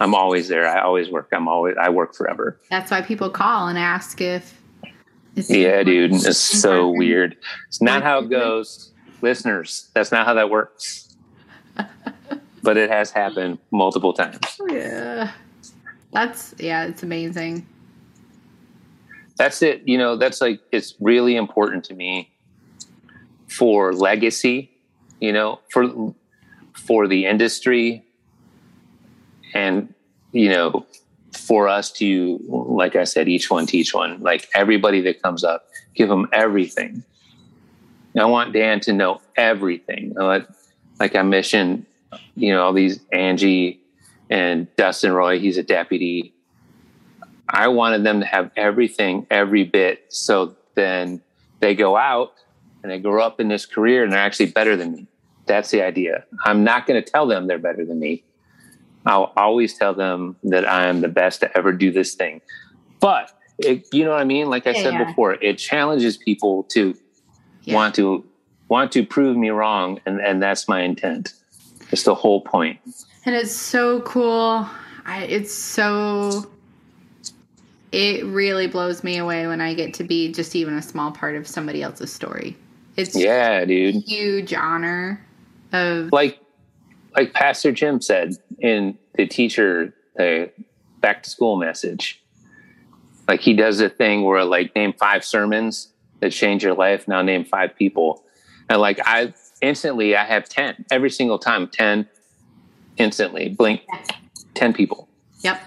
I'm 0.01 0.13
always 0.13 0.49
there. 0.49 0.67
I 0.67 0.81
always 0.81 1.09
work. 1.09 1.29
I'm 1.31 1.47
always 1.47 1.77
I 1.79 1.89
work 1.89 2.13
forever. 2.13 2.59
That's 2.69 2.91
why 2.91 3.01
people 3.01 3.29
call 3.29 3.69
and 3.69 3.79
ask 3.79 4.19
if. 4.19 4.61
Yeah, 5.35 5.83
dude, 5.83 6.13
it's 6.13 6.37
so 6.37 6.89
weird. 6.89 7.37
It's 7.67 7.81
not 7.81 8.03
how 8.03 8.19
it 8.19 8.29
goes, 8.29 8.91
listeners. 9.21 9.89
That's 9.93 10.11
not 10.11 10.25
how 10.25 10.33
that 10.33 10.49
works. 10.49 11.15
but 12.63 12.77
it 12.77 12.89
has 12.89 13.11
happened 13.11 13.59
multiple 13.71 14.11
times. 14.11 14.39
Yeah, 14.69 15.31
that's 16.11 16.55
yeah, 16.57 16.85
it's 16.85 17.03
amazing. 17.03 17.65
That's 19.37 19.61
it. 19.61 19.83
You 19.85 19.97
know, 19.97 20.15
that's 20.15 20.41
like 20.41 20.61
it's 20.71 20.95
really 20.99 21.35
important 21.35 21.83
to 21.85 21.93
me 21.93 22.31
for 23.47 23.93
legacy. 23.93 24.71
You 25.19 25.33
know, 25.33 25.59
for 25.69 26.13
for 26.73 27.07
the 27.07 27.25
industry 27.25 28.05
and 29.55 29.91
you 30.33 30.49
know 30.49 30.85
for 31.31 31.67
us 31.67 31.91
to 31.91 32.39
like 32.49 32.95
i 32.95 33.03
said 33.03 33.27
each 33.27 33.49
one 33.49 33.65
teach 33.65 33.93
one 33.93 34.21
like 34.21 34.47
everybody 34.53 35.01
that 35.01 35.21
comes 35.23 35.43
up 35.43 35.67
give 35.95 36.09
them 36.09 36.27
everything 36.31 37.03
i 38.19 38.25
want 38.25 38.53
dan 38.53 38.79
to 38.79 38.93
know 38.93 39.19
everything 39.37 40.13
like 40.15 41.15
i 41.15 41.23
mentioned 41.23 41.85
you 42.35 42.53
know 42.53 42.61
all 42.61 42.73
these 42.73 42.99
angie 43.11 43.79
and 44.29 44.67
dustin 44.75 45.11
roy 45.13 45.39
he's 45.39 45.57
a 45.57 45.63
deputy 45.63 46.33
i 47.49 47.67
wanted 47.67 48.03
them 48.03 48.19
to 48.19 48.25
have 48.25 48.51
everything 48.55 49.25
every 49.29 49.63
bit 49.63 50.05
so 50.09 50.55
then 50.75 51.21
they 51.59 51.75
go 51.75 51.95
out 51.95 52.33
and 52.83 52.91
they 52.91 52.99
grow 52.99 53.23
up 53.23 53.39
in 53.39 53.47
this 53.47 53.65
career 53.65 54.03
and 54.03 54.11
they're 54.11 54.19
actually 54.19 54.47
better 54.47 54.75
than 54.75 54.91
me 54.91 55.07
that's 55.45 55.71
the 55.71 55.81
idea 55.81 56.23
i'm 56.45 56.63
not 56.63 56.85
going 56.85 57.01
to 57.01 57.11
tell 57.11 57.27
them 57.27 57.47
they're 57.47 57.57
better 57.57 57.85
than 57.85 57.99
me 57.99 58.23
I'll 59.05 59.31
always 59.37 59.77
tell 59.77 59.93
them 59.93 60.35
that 60.43 60.67
I 60.67 60.87
am 60.87 61.01
the 61.01 61.07
best 61.07 61.41
to 61.41 61.57
ever 61.57 61.71
do 61.71 61.91
this 61.91 62.15
thing. 62.15 62.41
But 62.99 63.31
it, 63.59 63.87
you 63.93 64.03
know 64.03 64.11
what 64.11 64.21
I 64.21 64.25
mean? 64.25 64.49
Like 64.49 64.65
I 64.65 64.71
yeah, 64.71 64.83
said 64.83 64.93
yeah. 64.93 65.03
before, 65.05 65.33
it 65.33 65.57
challenges 65.57 66.17
people 66.17 66.63
to 66.69 66.95
yeah. 67.61 67.75
want 67.75 67.95
to 67.95 68.25
want 68.67 68.91
to 68.93 69.05
prove 69.05 69.37
me 69.37 69.49
wrong, 69.49 69.99
and 70.05 70.19
and 70.19 70.41
that's 70.41 70.67
my 70.67 70.81
intent. 70.81 71.33
It's 71.91 72.03
the 72.03 72.15
whole 72.15 72.41
point. 72.41 72.79
And 73.25 73.35
it's 73.35 73.55
so 73.55 74.01
cool. 74.01 74.67
I, 75.05 75.23
it's 75.29 75.53
so. 75.53 76.49
It 77.91 78.25
really 78.25 78.67
blows 78.67 79.03
me 79.03 79.17
away 79.17 79.47
when 79.47 79.61
I 79.61 79.73
get 79.73 79.93
to 79.95 80.03
be 80.03 80.31
just 80.31 80.55
even 80.55 80.75
a 80.75 80.81
small 80.81 81.11
part 81.11 81.35
of 81.35 81.47
somebody 81.47 81.81
else's 81.81 82.11
story. 82.11 82.57
It's 82.95 83.15
yeah, 83.15 83.63
dude. 83.65 83.95
Huge 83.95 84.53
honor 84.53 85.25
of 85.71 86.11
like 86.11 86.39
like 87.15 87.33
Pastor 87.33 87.71
Jim 87.71 88.01
said 88.01 88.35
in 88.59 88.97
the 89.15 89.25
teacher 89.25 89.93
the 90.15 90.51
back 90.99 91.23
to 91.23 91.29
school 91.29 91.55
message. 91.55 92.21
Like 93.27 93.41
he 93.41 93.53
does 93.53 93.79
a 93.81 93.89
thing 93.89 94.23
where 94.23 94.43
like 94.43 94.75
name 94.75 94.93
five 94.93 95.23
sermons 95.25 95.89
that 96.19 96.31
change 96.31 96.63
your 96.63 96.73
life. 96.73 97.07
Now 97.07 97.21
name 97.21 97.45
five 97.45 97.75
people. 97.75 98.23
And 98.69 98.79
like 98.79 98.99
I 99.05 99.33
instantly 99.61 100.15
I 100.15 100.25
have 100.25 100.47
10 100.47 100.85
every 100.91 101.09
single 101.09 101.39
time 101.39 101.67
10 101.67 102.07
instantly 102.97 103.49
blink 103.49 103.81
10 104.53 104.73
people. 104.73 105.07
Yep. 105.41 105.61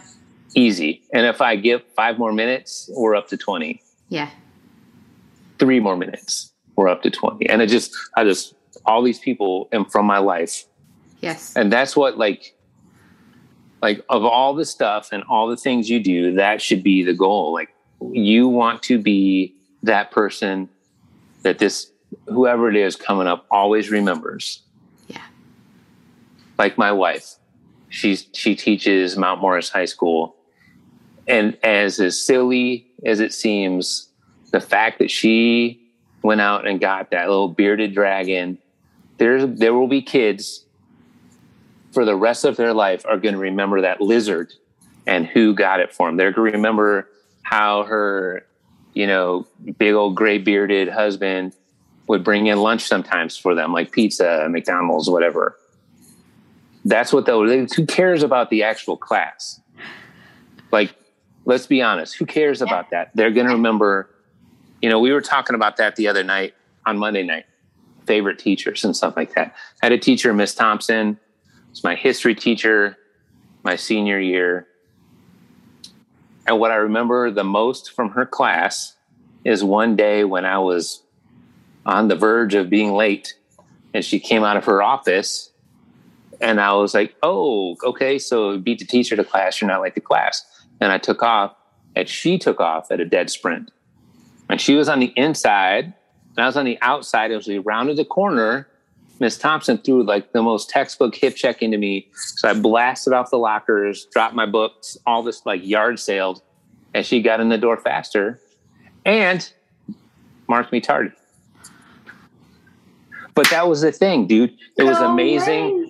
Easy. 0.55 1.03
And 1.13 1.27
if 1.27 1.41
I 1.41 1.57
give 1.57 1.83
5 1.97 2.19
more 2.19 2.33
minutes, 2.33 2.91
we're 2.95 3.15
up 3.15 3.29
to 3.29 3.37
20. 3.37 3.83
Yeah. 4.09 4.31
3 5.59 5.81
more 5.81 5.97
minutes, 5.97 6.53
we're 6.77 6.89
up 6.89 7.03
to 7.03 7.11
20. 7.11 7.49
And 7.49 7.61
it 7.63 7.67
just 7.67 7.95
I 8.17 8.25
just 8.25 8.55
all 8.87 9.03
these 9.03 9.19
people 9.19 9.69
and 9.73 9.91
from 9.91 10.07
my 10.07 10.19
life 10.19 10.65
Yes. 11.21 11.57
And 11.57 11.73
that's 11.73 11.97
what 11.97 12.19
like 12.19 12.55
like 13.81 14.05
of 14.09 14.25
all 14.25 14.55
the 14.55 14.65
stuff 14.65 15.11
and 15.13 15.23
all 15.29 15.49
the 15.49 15.57
things 15.57 15.89
you 15.89 16.01
do, 16.01 16.35
that 16.35 16.61
should 16.61 16.83
be 16.83 17.03
the 17.03 17.15
goal. 17.15 17.53
Like 17.53 17.75
you 18.13 18.49
want 18.49 18.83
to 18.85 18.99
be 18.99 19.55
that 19.83 20.11
person 20.11 20.69
that 21.43 21.59
this 21.59 21.91
whoever 22.27 22.69
it 22.69 22.77
is 22.77 22.97
coming 22.97 23.27
up 23.27 23.47
always 23.51 23.91
remembers. 23.91 24.63
Yeah. 25.09 25.23
Like 26.59 26.79
my 26.79 26.93
wife. 26.93 27.35
She's 27.89 28.27
she 28.33 28.55
teaches 28.55 29.17
Mount 29.17 29.41
Morris 29.41 29.71
High 29.71 29.87
School. 29.87 30.37
And 31.29 31.57
as 31.63 32.01
as 32.01 32.21
silly 32.21 32.87
as 33.05 33.21
it 33.21 33.33
seems, 33.33 34.09
the 34.51 34.61
fact 34.61 34.99
that 34.99 35.11
she 35.11 35.87
went 36.23 36.41
out 36.41 36.67
and 36.67 36.81
got 36.81 37.11
that 37.11 37.29
little 37.29 37.49
bearded 37.49 37.95
dragon, 37.95 38.59
there's 39.19 39.59
there 39.59 39.75
will 39.75 39.89
be 39.89 40.03
kids 40.03 40.65
for 41.93 42.05
the 42.05 42.17
rest 42.17 42.45
of 42.45 42.57
their 42.57 42.73
life 42.73 43.05
are 43.07 43.19
going 43.19 43.35
to 43.35 43.41
remember 43.41 43.83
that 43.83 44.01
lizard 44.01 44.53
and 45.07 45.27
who 45.27 45.55
got 45.55 45.81
it 45.81 45.93
for 45.93 46.09
them. 46.09 46.17
They're 46.17 46.33
going 46.33 46.53
to 46.53 46.57
remember 46.57 47.09
how 47.43 47.85
her, 47.85 48.47
you 48.95 49.07
know, 49.07 49.47
big 49.79 49.95
old 49.95 50.15
gray 50.15 50.39
bearded 50.39 50.89
husband 50.89 51.55
would 52.07 52.25
bring 52.25 52.47
in 52.47 52.59
lunch 52.59 52.83
sometimes 52.83 53.37
for 53.37 53.55
them, 53.55 53.73
like 53.73 53.91
pizza, 53.91 54.47
McDonald's, 54.51 55.09
whatever. 55.09 55.59
That's 56.85 57.13
what 57.13 57.27
they'll, 57.27 57.47
who 57.47 57.87
cares 57.87 58.23
about 58.23 58.51
the 58.51 58.63
actual 58.63 58.97
class? 58.97 59.61
Like, 60.71 60.95
let's 61.49 61.67
be 61.67 61.81
honest, 61.81 62.15
who 62.15 62.27
cares 62.27 62.61
about 62.61 62.91
that? 62.91 63.11
They're 63.15 63.31
going 63.31 63.47
to 63.47 63.55
remember, 63.55 64.11
you 64.83 64.91
know, 64.91 65.01
we 65.01 65.13
were 65.13 65.23
talking 65.23 65.57
about 65.57 65.79
that 65.79 65.97
the 65.97 66.07
other 66.07 66.23
night 66.23 66.55
on 66.85 66.99
Monday 66.99 67.23
night, 67.23 67.47
favorite 68.07 68.39
teachers 68.39 68.85
and 68.85 68.95
stuff 68.95 69.17
like 69.17 69.35
that. 69.35 69.57
I 69.83 69.87
had 69.87 69.93
a 69.93 69.99
teacher, 69.99 70.35
Miss 70.35 70.55
Thompson, 70.55 71.19
was 71.71 71.83
my 71.83 71.95
history 71.95 72.35
teacher 72.35 72.99
my 73.65 73.77
senior 73.77 74.21
year. 74.21 74.69
And 76.47 76.61
what 76.61 76.71
I 76.71 76.77
remember 76.77 77.31
the 77.31 77.45
most 77.45 77.93
from 77.93 78.11
her 78.11 78.27
class 78.27 78.95
is 79.45 79.65
one 79.65 79.97
day 79.97 80.25
when 80.25 80.45
I 80.45 80.59
was 80.59 81.03
on 81.87 82.09
the 82.09 82.17
verge 82.17 82.55
of 82.55 82.69
being 82.69 82.93
late 82.93 83.35
and 83.95 84.05
she 84.05 84.21
came 84.21 84.45
out 84.45 84.59
of 84.59 84.67
her 84.67 84.83
office 84.83 85.51
and 86.43 86.61
I 86.61 86.75
was 86.75 86.93
like, 86.93 87.17
oh, 87.23 87.77
okay, 87.83 88.19
so 88.19 88.59
beat 88.59 88.79
the 88.81 88.85
teacher 88.85 89.17
to 89.17 89.25
class, 89.25 89.61
you're 89.61 89.69
not 89.69 89.81
late 89.81 89.95
to 89.95 90.01
class. 90.01 90.45
And 90.81 90.93
I 90.93 90.99
took 90.99 91.23
off 91.23 91.55
and 91.97 92.09
she 92.09 92.39
took 92.39 92.61
off 92.61 92.91
at 92.91 93.01
a 93.01 93.05
dead 93.05 93.31
sprint. 93.31 93.71
And 94.49 94.61
she 94.61 94.75
was 94.75 94.89
on 94.89 95.01
the 95.01 95.13
inside 95.17 95.93
and 96.37 96.45
I 96.45 96.47
was 96.47 96.57
on 96.57 96.65
the 96.65 96.79
outside 96.81 97.33
as 97.33 97.47
we 97.47 97.59
rounded 97.59 97.97
the 97.97 98.05
corner 98.05 98.69
Miss 99.21 99.37
Thompson 99.37 99.79
threw 99.79 100.03
like 100.03 100.33
the 100.33 100.43
most 100.43 100.71
textbook 100.71 101.15
hip 101.15 101.35
check 101.35 101.63
into 101.63 101.79
me. 101.79 102.09
So 102.13 102.49
I 102.49 102.55
blasted 102.55 103.13
off 103.13 103.31
the 103.31 103.39
lockers, 103.39 104.07
dropped 104.13 104.35
my 104.35 104.47
books, 104.47 104.97
all 105.07 105.23
this 105.23 105.45
like 105.45 105.67
yard 105.67 105.99
sailed, 105.99 106.43
and 106.95 107.05
she 107.05 107.21
got 107.21 107.41
in 107.41 107.49
the 107.49 107.59
door 107.59 107.77
faster 107.77 108.41
and 109.05 109.51
marked 110.47 110.73
me 110.73 110.81
tardy. 110.81 111.11
But 113.35 113.51
that 113.51 113.69
was 113.69 113.83
the 113.83 113.93
thing, 113.93 114.27
dude. 114.27 114.57
It 114.77 114.83
was 114.85 114.99
amazing. 114.99 115.88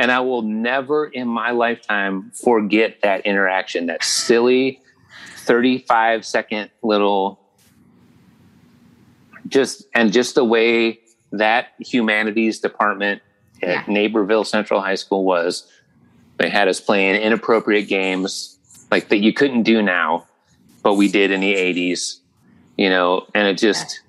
And 0.00 0.10
I 0.10 0.20
will 0.20 0.40
never 0.40 1.04
in 1.04 1.28
my 1.28 1.50
lifetime 1.50 2.30
forget 2.30 3.02
that 3.02 3.26
interaction, 3.26 3.84
that 3.86 4.02
silly 4.02 4.80
35 5.40 6.24
second 6.24 6.70
little 6.82 7.38
just 9.46 9.84
and 9.94 10.10
just 10.10 10.36
the 10.36 10.44
way 10.44 11.00
that 11.32 11.74
humanities 11.80 12.60
department 12.60 13.20
at 13.62 13.68
yeah. 13.68 13.84
Naperville 13.92 14.44
Central 14.44 14.80
High 14.80 14.94
School 14.94 15.22
was. 15.24 15.70
They 16.38 16.48
had 16.48 16.66
us 16.66 16.80
playing 16.80 17.20
inappropriate 17.20 17.86
games 17.86 18.56
like 18.90 19.10
that 19.10 19.18
you 19.18 19.34
couldn't 19.34 19.64
do 19.64 19.82
now, 19.82 20.26
but 20.82 20.94
we 20.94 21.08
did 21.08 21.30
in 21.30 21.40
the 21.40 21.54
80s, 21.54 22.20
you 22.78 22.88
know, 22.88 23.26
and 23.34 23.46
it 23.46 23.58
just, 23.58 24.00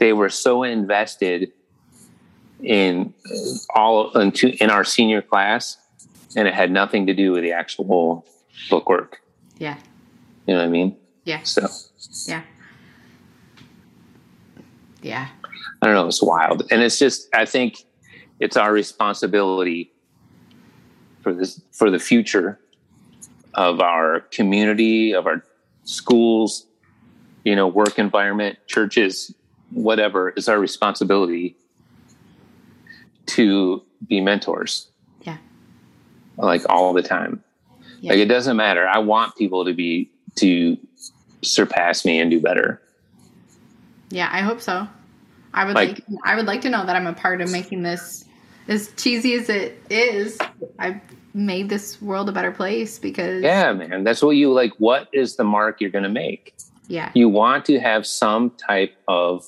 they 0.00 0.12
were 0.12 0.28
so 0.28 0.64
invested 0.64 1.52
in 2.62 3.14
all 3.74 4.12
into 4.18 4.50
in 4.62 4.70
our 4.70 4.84
senior 4.84 5.22
class 5.22 5.76
and 6.36 6.46
it 6.46 6.54
had 6.54 6.70
nothing 6.70 7.06
to 7.06 7.14
do 7.14 7.32
with 7.32 7.42
the 7.42 7.52
actual 7.52 8.24
bookwork. 8.68 9.20
Yeah. 9.58 9.76
You 10.46 10.54
know 10.54 10.60
what 10.60 10.66
I 10.66 10.70
mean? 10.70 10.96
Yeah. 11.24 11.42
So, 11.42 11.66
yeah. 12.26 12.42
Yeah. 15.02 15.28
I 15.82 15.86
don't 15.86 15.94
know, 15.94 16.06
it's 16.06 16.22
wild. 16.22 16.64
And 16.70 16.82
it's 16.82 16.98
just, 16.98 17.28
I 17.34 17.44
think 17.44 17.84
it's 18.38 18.56
our 18.56 18.72
responsibility 18.72 19.92
for 21.22 21.32
this, 21.32 21.60
for 21.72 21.90
the 21.90 21.98
future 21.98 22.60
of 23.54 23.80
our 23.80 24.20
community, 24.20 25.12
of 25.12 25.26
our 25.26 25.44
schools, 25.84 26.66
you 27.44 27.56
know, 27.56 27.66
work 27.66 27.98
environment, 27.98 28.58
churches, 28.66 29.34
whatever, 29.70 30.30
is 30.30 30.48
our 30.48 30.58
responsibility 30.58 31.56
to 33.30 33.82
be 34.06 34.20
mentors. 34.20 34.88
Yeah. 35.22 35.38
Like 36.36 36.62
all 36.68 36.92
the 36.92 37.02
time. 37.02 37.42
Yeah. 38.00 38.12
Like 38.12 38.20
it 38.20 38.26
doesn't 38.26 38.56
matter. 38.56 38.86
I 38.86 38.98
want 38.98 39.36
people 39.36 39.64
to 39.64 39.74
be, 39.74 40.10
to 40.36 40.76
surpass 41.42 42.04
me 42.04 42.20
and 42.20 42.30
do 42.30 42.40
better. 42.40 42.80
Yeah, 44.10 44.28
I 44.32 44.40
hope 44.40 44.60
so. 44.60 44.88
I 45.52 45.64
would 45.64 45.74
like, 45.74 45.88
like 46.08 46.20
I 46.24 46.36
would 46.36 46.46
like 46.46 46.62
to 46.62 46.70
know 46.70 46.86
that 46.86 46.96
I'm 46.96 47.06
a 47.06 47.12
part 47.12 47.40
of 47.40 47.50
making 47.50 47.82
this 47.82 48.24
as 48.68 48.92
cheesy 48.96 49.34
as 49.34 49.48
it 49.48 49.82
is, 49.90 50.38
I've 50.78 51.00
made 51.34 51.68
this 51.68 52.00
world 52.00 52.28
a 52.28 52.32
better 52.32 52.52
place 52.52 52.98
because 52.98 53.42
Yeah, 53.42 53.72
man. 53.72 54.04
That's 54.04 54.22
what 54.22 54.30
you 54.30 54.52
like. 54.52 54.72
What 54.78 55.08
is 55.12 55.36
the 55.36 55.44
mark 55.44 55.80
you're 55.80 55.90
going 55.90 56.04
to 56.04 56.08
make? 56.08 56.54
yeah, 56.86 57.10
You 57.14 57.28
want 57.28 57.64
to 57.66 57.78
have 57.78 58.06
some 58.06 58.50
type 58.50 58.96
of 59.06 59.44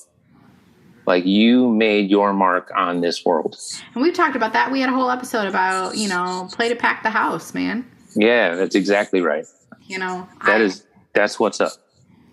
like 1.05 1.25
you 1.25 1.69
made 1.69 2.09
your 2.09 2.33
mark 2.33 2.71
on 2.75 3.01
this 3.01 3.25
world. 3.25 3.57
and 3.93 4.01
we've 4.03 4.13
talked 4.13 4.35
about 4.35 4.53
that. 4.53 4.71
We 4.71 4.79
had 4.81 4.89
a 4.89 4.93
whole 4.93 5.09
episode 5.11 5.47
about 5.47 5.97
you 5.97 6.07
know 6.09 6.47
play 6.51 6.69
to 6.69 6.75
pack 6.75 7.03
the 7.03 7.09
house, 7.09 7.53
man. 7.53 7.85
Yeah, 8.15 8.55
that's 8.55 8.75
exactly 8.75 9.21
right. 9.21 9.45
You 9.87 9.99
know 9.99 10.27
That 10.45 10.61
I- 10.61 10.63
is 10.65 10.85
that's 11.13 11.39
what's 11.39 11.59
up. 11.61 11.73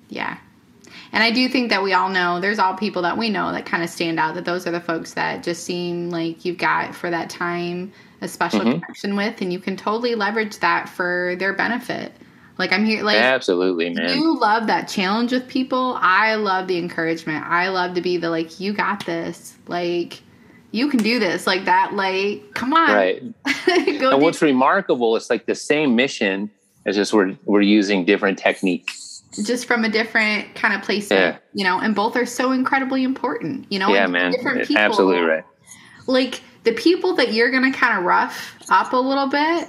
Yeah. 0.09 0.38
And 1.12 1.24
I 1.24 1.33
do 1.33 1.48
think 1.48 1.70
that 1.70 1.83
we 1.83 1.92
all 1.92 2.09
know 2.09 2.40
there's 2.40 2.61
all 2.61 2.74
people 2.74 3.02
that 3.02 3.18
we 3.18 3.30
know 3.30 3.50
that 3.52 3.66
kind 3.66 3.83
of 3.83 3.90
stand 3.90 4.20
out, 4.20 4.35
that 4.37 4.44
those 4.44 4.64
are 4.66 4.70
the 4.70 4.80
folks 4.80 5.14
that 5.14 5.42
just 5.42 5.64
seem 5.64 6.11
like 6.11 6.44
you've 6.44 6.56
got 6.59 6.94
for 6.94 7.11
that 7.11 7.28
time 7.28 7.92
a 8.22 8.28
special 8.28 8.61
Mhm. 8.61 8.74
connection 8.80 9.16
with, 9.16 9.40
and 9.40 9.52
you 9.52 9.59
can 9.59 9.76
totally 9.76 10.14
leverage 10.14 10.59
that 10.61 10.88
for 10.88 11.35
their 11.38 11.52
benefit. 11.52 12.12
Like, 12.61 12.73
I'm 12.73 12.85
here, 12.85 13.03
like, 13.03 13.16
Absolutely, 13.16 13.88
man. 13.88 14.16
you 14.18 14.38
love 14.38 14.66
that 14.66 14.87
challenge 14.87 15.33
with 15.33 15.49
people. 15.49 15.96
I 15.99 16.35
love 16.35 16.68
the 16.68 16.77
encouragement. 16.77 17.44
I 17.46 17.70
love 17.70 17.94
to 17.94 18.03
be 18.03 18.18
the, 18.18 18.29
like, 18.29 18.61
you 18.61 18.75
got 18.75 19.07
this. 19.07 19.57
Like, 19.66 20.23
you 20.70 20.90
can 20.90 21.03
do 21.03 21.18
this. 21.18 21.46
Like, 21.46 21.64
that, 21.64 21.94
like, 21.94 22.53
come 22.55 22.75
on. 22.75 22.92
Right. 22.92 23.23
And 23.66 24.20
what's 24.23 24.42
remarkable, 24.42 25.16
it's 25.16 25.31
like 25.31 25.46
the 25.46 25.55
same 25.55 25.96
mission. 25.96 26.51
It's 26.85 26.96
just 26.96 27.12
we're 27.12 27.37
we're 27.44 27.61
using 27.62 28.05
different 28.05 28.38
techniques. 28.38 29.23
just 29.44 29.64
from 29.66 29.85
a 29.85 29.88
different 29.88 30.55
kind 30.55 30.75
of 30.75 30.83
place, 30.83 31.11
Yeah. 31.11 31.38
you 31.55 31.64
know, 31.64 31.79
and 31.79 31.94
both 31.94 32.16
are 32.16 32.27
so 32.27 32.53
incredibly 32.53 33.05
important, 33.05 33.66
you 33.70 33.79
know, 33.79 33.88
yeah, 33.94 34.07
man. 34.07 34.33
different 34.33 34.66
people. 34.66 34.83
Absolutely 34.83 35.20
right. 35.23 35.44
like 36.07 36.42
the 36.64 36.73
people 36.73 37.14
that 37.16 37.33
you're 37.33 37.51
going 37.51 37.70
to 37.70 37.79
kind 37.79 37.99
of 37.99 38.05
rough 38.05 38.57
up 38.70 38.92
a 38.92 38.96
little 38.96 39.29
bit 39.29 39.68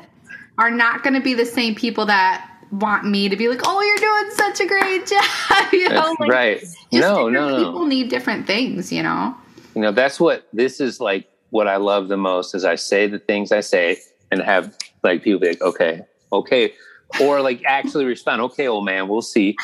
are 0.58 0.72
not 0.72 1.04
going 1.04 1.14
to 1.14 1.22
be 1.22 1.34
the 1.34 1.46
same 1.46 1.76
people 1.76 2.06
that 2.08 2.51
want 2.72 3.06
me 3.06 3.30
to 3.30 3.36
be 3.36 3.48
like, 3.48 3.62
"Oh, 3.66 3.82
you're 3.82 3.98
doing 3.98 4.32
such 4.32 4.60
a 4.62 4.68
great 4.68 5.06
job." 5.08 5.24
you 5.74 5.90
know, 5.90 6.16
like, 6.20 6.32
right. 6.32 6.64
No, 6.92 7.30
different 7.30 7.34
no, 7.34 7.66
People 7.66 7.86
need 7.86 8.10
different 8.10 8.48
things, 8.48 8.92
you 8.92 9.04
know. 9.04 9.36
You 9.76 9.82
know, 9.82 9.92
that's 9.92 10.20
what 10.20 10.48
this 10.54 10.80
is 10.82 11.00
like 11.00 11.28
what 11.52 11.68
I 11.68 11.78
love 11.78 12.08
the 12.08 12.18
most 12.18 12.56
is 12.56 12.66
I 12.66 12.76
say 12.76 13.08
the 13.08 13.20
things 13.20 13.52
I 13.52 13.60
say 13.60 14.00
and 14.32 14.42
have 14.42 14.76
like 15.04 15.24
people 15.24 15.40
be 15.40 15.50
like, 15.50 15.62
okay, 15.62 16.02
okay. 16.34 16.74
Or 17.22 17.42
like 17.42 17.62
actually 17.68 18.06
respond, 18.06 18.42
okay, 18.42 18.68
old 18.68 18.86
man, 18.86 19.08
we'll 19.08 19.22
see. 19.22 19.56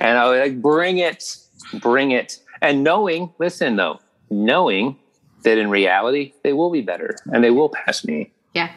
and 0.00 0.18
I 0.18 0.28
would 0.28 0.40
like 0.40 0.60
bring 0.60 0.98
it, 0.98 1.36
bring 1.80 2.10
it. 2.10 2.40
And 2.60 2.82
knowing, 2.82 3.32
listen 3.38 3.76
though, 3.76 4.00
knowing 4.30 4.96
that 5.44 5.58
in 5.58 5.70
reality 5.70 6.32
they 6.42 6.52
will 6.52 6.70
be 6.70 6.82
better 6.82 7.16
and 7.32 7.42
they 7.42 7.50
will 7.50 7.68
pass 7.68 8.04
me. 8.04 8.32
Yeah, 8.54 8.70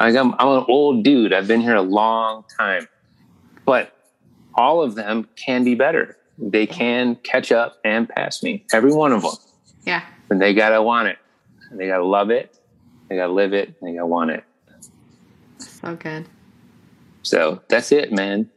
Like 0.00 0.14
I'm, 0.16 0.34
I'm 0.34 0.48
an 0.48 0.64
old 0.68 1.04
dude. 1.04 1.32
I've 1.32 1.46
been 1.46 1.60
here 1.60 1.76
a 1.76 1.82
long 1.82 2.44
time, 2.58 2.88
but 3.64 3.96
all 4.54 4.82
of 4.82 4.94
them 4.94 5.28
can 5.36 5.64
be 5.64 5.74
better. 5.74 6.16
They 6.38 6.66
can 6.66 7.16
catch 7.16 7.52
up 7.52 7.76
and 7.84 8.08
pass 8.08 8.42
me. 8.42 8.64
Every 8.72 8.92
one 8.92 9.12
of 9.12 9.22
them. 9.22 9.32
yeah, 9.84 10.02
And 10.30 10.40
they 10.40 10.52
gotta 10.54 10.82
want 10.82 11.08
it. 11.08 11.18
And 11.70 11.78
they 11.78 11.86
gotta 11.86 12.04
love 12.04 12.30
it. 12.30 12.58
They 13.08 13.16
gotta 13.16 13.32
live 13.32 13.52
it. 13.52 13.68
And 13.80 13.88
they 13.88 13.94
gotta 13.94 14.06
want 14.06 14.30
it. 14.32 14.44
so 15.58 15.94
good. 15.96 16.26
So 17.22 17.62
that's 17.68 17.92
it, 17.92 18.12
man. 18.12 18.50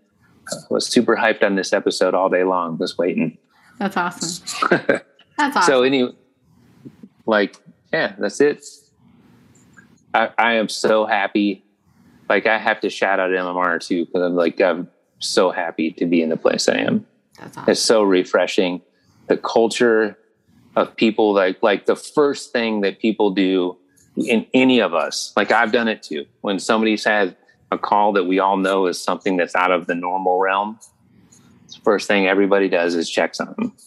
I 0.52 0.56
was 0.70 0.88
super 0.88 1.16
hyped 1.16 1.44
on 1.44 1.56
this 1.56 1.72
episode 1.74 2.14
all 2.14 2.30
day 2.30 2.44
long, 2.44 2.78
just 2.78 2.98
waiting. 2.98 3.38
That's 3.80 3.96
awesome. 3.96 4.70
That's 5.38 5.56
awesome. 5.56 5.62
So 5.72 5.84
any, 5.84 6.16
like, 7.28 7.58
yeah, 7.94 8.16
that's 8.18 8.42
it. 8.42 8.66
I, 10.18 10.30
I 10.38 10.54
am 10.54 10.68
so 10.68 11.06
happy. 11.06 11.64
Like 12.28 12.48
I 12.48 12.58
have 12.58 12.82
to 12.82 12.90
shout 12.90 13.20
out 13.20 13.30
MMR 13.30 13.86
too 13.86 14.06
because 14.06 14.24
I'm 14.24 14.36
like 14.36 14.60
I'm 14.60 14.90
so 15.20 15.52
happy 15.52 15.92
to 15.92 16.06
be 16.06 16.22
in 16.22 16.30
the 16.30 16.38
place 16.38 16.68
I 16.68 16.78
am. 16.78 17.06
That's 17.38 17.58
awesome. 17.58 17.72
It's 17.72 17.82
so 17.82 18.04
refreshing. 18.04 18.82
The 19.28 19.38
culture 19.38 20.18
of 20.76 20.96
people 20.96 21.34
like 21.34 21.62
like 21.62 21.86
the 21.86 21.96
first 21.96 22.52
thing 22.52 22.82
that 22.82 23.00
people 23.00 23.32
do 23.32 23.78
in 24.16 24.48
any 24.54 24.80
of 24.80 24.96
us, 24.96 25.34
like 25.38 25.52
I've 25.52 25.72
done 25.72 25.88
it 25.88 26.02
too. 26.02 26.26
When 26.42 26.58
somebody's 26.58 27.04
had 27.04 27.38
a 27.72 27.78
call 27.78 28.14
that 28.14 28.24
we 28.24 28.40
all 28.40 28.58
know 28.58 28.88
is 28.88 29.02
something 29.02 29.38
that's 29.38 29.56
out 29.56 29.72
of 29.72 29.86
the 29.86 29.94
normal 29.94 30.40
realm, 30.40 30.80
the 31.68 31.80
first 31.84 32.08
thing 32.08 32.28
everybody 32.28 32.70
does 32.70 32.96
is 32.96 33.08
check 33.10 33.34
on 33.40 33.54
them. 33.58 33.74
That's 33.76 33.87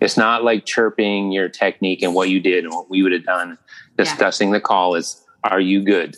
It's 0.00 0.16
not 0.16 0.44
like 0.44 0.64
chirping 0.64 1.30
your 1.30 1.48
technique 1.48 2.02
and 2.02 2.14
what 2.14 2.30
you 2.30 2.40
did 2.40 2.64
and 2.64 2.72
what 2.72 2.88
we 2.88 3.02
would 3.02 3.12
have 3.12 3.24
done. 3.24 3.50
Yeah. 3.50 4.04
Discussing 4.04 4.50
the 4.52 4.60
call 4.60 4.94
is, 4.94 5.22
are 5.44 5.60
you 5.60 5.82
good? 5.82 6.16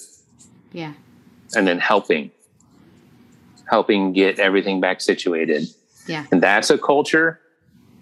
Yeah, 0.73 0.95
And 1.55 1.67
then 1.67 1.79
helping, 1.79 2.31
helping 3.69 4.13
get 4.13 4.39
everything 4.39 4.81
back 4.81 5.01
situated. 5.01 5.67
yeah, 6.07 6.27
And 6.31 6.43
that's 6.43 6.71
a 6.71 6.79
culture. 6.79 7.41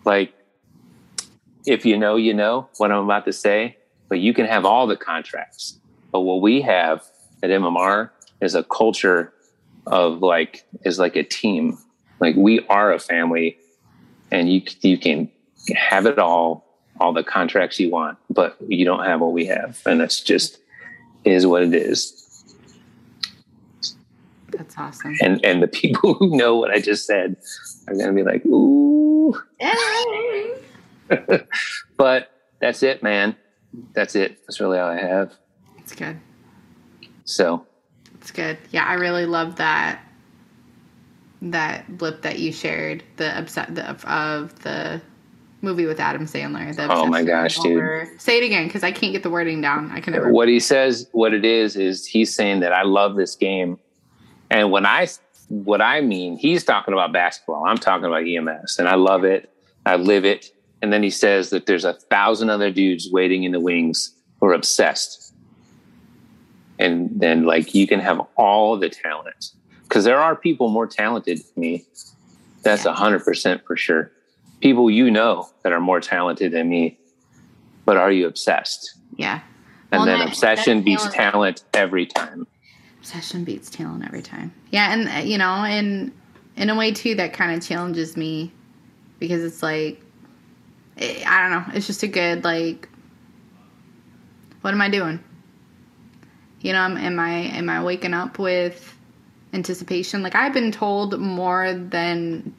Like, 0.05 0.33
if 1.67 1.85
you 1.85 1.99
know, 1.99 2.17
you 2.17 2.33
know 2.35 2.69
what 2.77 2.93
I'm 2.93 3.05
about 3.05 3.25
to 3.25 3.33
say, 3.33 3.77
but 4.09 4.21
you 4.21 4.33
can 4.35 4.47
have 4.47 4.65
all 4.65 4.87
the 4.87 4.97
contracts. 4.97 5.79
But 6.13 6.21
what 6.21 6.41
we 6.43 6.61
have 6.63 7.05
at 7.43 7.51
MMR 7.51 8.11
is 8.41 8.55
a 8.55 8.65
culture 8.65 9.33
of 9.87 10.21
like, 10.21 10.65
is 10.85 10.99
like 10.99 11.17
a 11.17 11.25
team. 11.25 11.79
Like 12.21 12.37
we 12.37 12.61
are 12.69 12.93
a 12.93 12.99
family 12.99 13.59
and 14.31 14.53
you, 14.53 14.63
you 14.83 14.99
can 14.99 15.31
have 15.75 16.07
it 16.07 16.19
all, 16.19 16.65
all 17.01 17.13
the 17.13 17.25
contracts 17.25 17.79
you 17.81 17.91
want, 17.91 18.19
but 18.29 18.57
you 18.67 18.85
don't 18.85 19.05
have 19.05 19.21
what 19.21 19.33
we 19.33 19.47
have. 19.47 19.81
And 19.87 20.01
that's 20.01 20.21
just 20.21 20.59
is 21.25 21.47
what 21.47 21.63
it 21.63 21.75
is. 21.75 22.17
that's 24.51 24.77
awesome. 24.79 25.17
And, 25.21 25.45
and 25.45 25.63
the 25.63 25.69
people 25.69 26.15
who 26.19 26.37
know 26.37 26.57
what 26.57 26.71
I 26.71 26.81
just 26.81 27.07
said 27.07 27.37
are 27.89 27.95
going 27.95 28.07
to 28.07 28.13
be 28.13 28.23
like, 28.23 28.45
ooh, 28.47 29.41
but 31.97 32.31
that's 32.61 32.83
it, 32.83 33.03
man. 33.03 33.37
That's 33.95 34.15
it. 34.15 34.39
That's 34.47 34.61
really 34.61 34.79
all 34.79 34.91
I 34.91 35.01
have. 35.01 35.35
It's 35.79 35.95
good. 35.95 36.19
So 37.25 37.67
It's 38.21 38.31
good. 38.31 38.59
Yeah, 38.71 38.85
I 38.85 38.95
really 38.95 39.27
love 39.27 39.57
that 39.57 40.01
that 41.43 41.97
blip 41.97 42.21
that 42.23 42.39
you 42.39 42.53
shared 42.53 43.03
the 43.17 43.39
upset 43.39 43.75
the, 43.75 43.91
of 44.07 44.63
the 44.63 45.01
movie 45.63 45.87
with 45.87 46.01
Adam 46.01 46.27
Sandler. 46.27 46.75
Oh 46.89 47.07
my 47.07 47.23
gosh, 47.23 47.59
dude. 47.59 48.21
Say 48.21 48.39
it 48.39 48.45
again 48.45 48.67
because 48.67 48.83
I 48.83 48.93
can't 48.93 49.13
get 49.13 49.23
the 49.23 49.31
wording 49.31 49.61
down. 49.61 49.91
I 49.91 50.01
can 50.01 50.13
never. 50.13 50.31
what 50.33 50.49
he 50.49 50.61
says, 50.61 51.09
what 51.13 51.35
it 51.35 51.45
is, 51.45 51.77
is 51.77 52.07
he's 52.07 52.35
saying 52.35 52.61
that 52.61 52.73
I 52.73 52.83
love 52.83 53.17
this 53.17 53.35
game, 53.37 53.79
and 54.51 54.71
when 54.71 54.87
I 54.87 55.09
what 55.49 55.83
I 55.83 56.01
mean, 56.01 56.37
he's 56.37 56.65
talking 56.65 56.95
about 56.95 57.13
basketball. 57.13 57.65
I'm 57.67 57.79
talking 57.79 58.07
about 58.07 58.27
EMS, 58.27 58.79
and 58.79 58.89
I 58.89 58.95
love 58.95 59.25
it. 59.25 59.53
I 59.85 59.97
live 59.97 60.25
it. 60.25 60.53
And 60.83 60.93
then 60.93 61.03
he 61.03 61.11
says 61.11 61.51
that 61.51 61.67
there's 61.67 61.85
a 61.85 61.95
thousand 61.95 62.51
other 62.51 62.71
dudes 62.71 63.11
waiting 63.11 63.45
in 63.45 63.53
the 63.53 63.61
wings 63.61 64.15
who 64.39 64.47
are 64.47 64.55
obsessed. 64.55 65.35
And 66.79 67.11
then, 67.21 67.45
like, 67.45 67.75
you 67.75 67.87
can 67.87 68.01
have 68.01 68.21
all 68.37 68.79
the 68.79 68.89
talent 68.89 69.53
because 69.83 70.05
there 70.05 70.19
are 70.19 70.35
people 70.35 70.69
more 70.71 70.87
talented 70.87 71.39
than 71.39 71.61
me. 71.61 71.85
That's 72.63 72.87
a 72.87 72.93
hundred 72.93 73.25
percent 73.25 73.67
for 73.67 73.77
sure. 73.77 74.13
People 74.61 74.91
you 74.91 75.11
know 75.11 75.49
that 75.63 75.73
are 75.73 75.81
more 75.81 76.01
talented 76.01 76.53
than 76.53 76.69
me, 76.69 76.99
but 77.85 77.97
are 77.97 78.13
you 78.13 78.27
obsessed? 78.27 78.95
Yeah. 79.17 79.41
And 79.93 80.01
Well, 80.01 80.07
then 80.07 80.19
that- 80.21 80.29
obsession 80.29 80.79
that 80.79 80.85
beats 80.85 81.09
talent- 81.11 81.65
every 81.75 82.07
time. 82.07 82.47
Obsession 82.99 83.45
beats 83.45 83.71
talent 83.71 84.05
every 84.05 84.23
time. 84.23 84.53
Yeah, 84.71 84.93
and 84.93 85.09
uh, 85.09 85.27
you 85.27 85.39
know, 85.39 85.65
in 85.65 86.13
in 86.57 86.69
a 86.69 86.75
way 86.77 86.93
too, 86.93 87.15
that 87.15 87.33
kind 87.33 87.57
of 87.57 87.67
challenges 87.67 88.17
me 88.17 88.53
because 89.19 89.43
it's 89.43 89.63
like 89.63 90.03
eh, 90.99 91.25
I 91.27 91.41
don't 91.41 91.51
know. 91.51 91.75
It's 91.75 91.87
just 91.87 92.03
a 92.03 92.09
good 92.09 92.45
like. 92.45 92.89
What 94.61 94.75
am 94.75 94.83
I 94.83 94.91
doing? 94.91 95.19
You 96.61 96.75
know, 96.75 96.81
am 96.81 97.19
I 97.19 97.31
am 97.31 97.71
I 97.71 97.83
waking 97.83 98.13
up 98.13 98.39
with 98.39 98.95
anticipation? 99.55 100.23
Like 100.23 100.35
I've 100.35 100.53
been 100.53 100.71
told 100.71 101.19
more 101.19 101.73
than 101.73 102.55